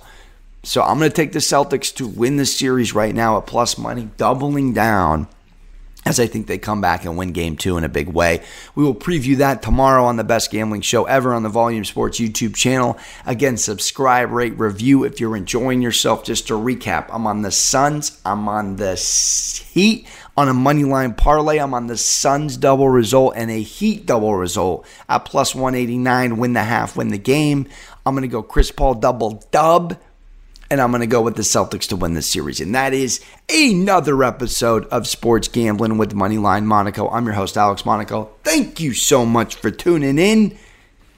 So 0.63 0.83
I'm 0.83 0.99
going 0.99 1.09
to 1.09 1.15
take 1.15 1.31
the 1.31 1.39
Celtics 1.39 1.93
to 1.95 2.07
win 2.07 2.37
the 2.37 2.45
series 2.45 2.93
right 2.93 3.15
now 3.15 3.37
at 3.37 3.47
plus 3.47 3.77
money, 3.77 4.09
doubling 4.17 4.73
down 4.73 5.27
as 6.05 6.19
I 6.19 6.25
think 6.25 6.47
they 6.47 6.57
come 6.57 6.81
back 6.81 7.05
and 7.05 7.15
win 7.15 7.31
game 7.31 7.55
two 7.55 7.77
in 7.77 7.83
a 7.83 7.89
big 7.89 8.09
way. 8.09 8.41
We 8.73 8.83
will 8.83 8.95
preview 8.95 9.37
that 9.37 9.61
tomorrow 9.61 10.03
on 10.05 10.17
the 10.17 10.23
best 10.23 10.51
gambling 10.51 10.81
show 10.81 11.05
ever 11.05 11.33
on 11.33 11.43
the 11.43 11.49
Volume 11.49 11.85
Sports 11.85 12.19
YouTube 12.19 12.55
channel. 12.55 12.97
Again, 13.25 13.55
subscribe, 13.57 14.31
rate, 14.31 14.57
review 14.57 15.03
if 15.03 15.19
you're 15.19 15.35
enjoying 15.35 15.81
yourself. 15.81 16.23
Just 16.23 16.47
to 16.47 16.53
recap, 16.53 17.07
I'm 17.11 17.27
on 17.27 17.43
the 17.43 17.51
Suns, 17.51 18.19
I'm 18.25 18.47
on 18.47 18.77
the 18.77 18.95
Heat 19.71 20.07
on 20.35 20.49
a 20.49 20.53
money 20.53 20.83
line 20.83 21.13
parlay. 21.13 21.59
I'm 21.59 21.73
on 21.73 21.87
the 21.87 21.97
Suns 21.97 22.57
double 22.57 22.89
result 22.89 23.33
and 23.35 23.51
a 23.51 23.61
Heat 23.61 24.05
double 24.05 24.35
result 24.35 24.87
at 25.07 25.25
plus 25.25 25.53
189. 25.53 26.37
Win 26.37 26.53
the 26.53 26.63
half, 26.63 26.97
win 26.97 27.09
the 27.09 27.19
game. 27.19 27.67
I'm 28.05 28.15
going 28.15 28.23
to 28.23 28.27
go 28.27 28.41
Chris 28.41 28.71
Paul 28.71 28.95
double 28.95 29.43
dub 29.51 29.97
and 30.71 30.79
I'm 30.79 30.89
going 30.89 31.01
to 31.01 31.07
go 31.07 31.21
with 31.21 31.35
the 31.35 31.41
Celtics 31.41 31.89
to 31.89 31.97
win 31.97 32.13
this 32.13 32.29
series. 32.29 32.61
And 32.61 32.73
that 32.75 32.93
is 32.93 33.19
another 33.49 34.23
episode 34.23 34.85
of 34.85 35.05
Sports 35.05 35.49
Gambling 35.49 35.97
with 35.97 36.13
Moneyline 36.13 36.63
Monaco. 36.63 37.09
I'm 37.09 37.25
your 37.25 37.33
host, 37.33 37.57
Alex 37.57 37.85
Monaco. 37.85 38.31
Thank 38.45 38.79
you 38.79 38.93
so 38.93 39.25
much 39.25 39.55
for 39.55 39.69
tuning 39.69 40.17
in. 40.17 40.57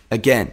Again, 0.09 0.51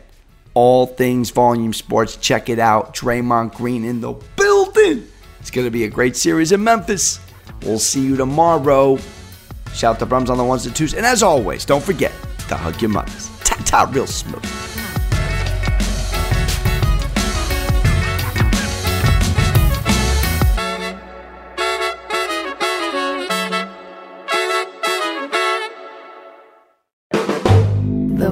all 0.52 0.86
things 0.86 1.30
volume 1.30 1.72
sports. 1.72 2.16
Check 2.16 2.50
it 2.50 2.58
out. 2.58 2.94
Draymond 2.94 3.54
Green 3.54 3.86
in 3.86 4.02
the 4.02 4.12
building. 4.36 5.08
It's 5.40 5.50
going 5.50 5.66
to 5.66 5.70
be 5.70 5.84
a 5.84 5.88
great 5.88 6.14
series 6.14 6.52
in 6.52 6.62
Memphis. 6.62 7.20
We'll 7.62 7.78
see 7.78 8.02
you 8.02 8.18
tomorrow. 8.18 8.98
Shout 9.72 9.98
to 10.00 10.06
Brums 10.06 10.28
on 10.28 10.36
the 10.36 10.44
ones 10.44 10.66
and 10.66 10.76
twos. 10.76 10.92
And 10.92 11.06
as 11.06 11.22
always, 11.22 11.64
don't 11.64 11.82
forget 11.82 12.12
to 12.48 12.54
hug 12.54 12.82
your 12.82 12.90
mothers. 12.90 13.30
Ta 13.44 13.56
ta, 13.64 13.90
real 13.90 14.06
smooth. 14.06 14.69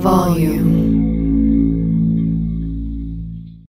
Volume. 0.08 0.57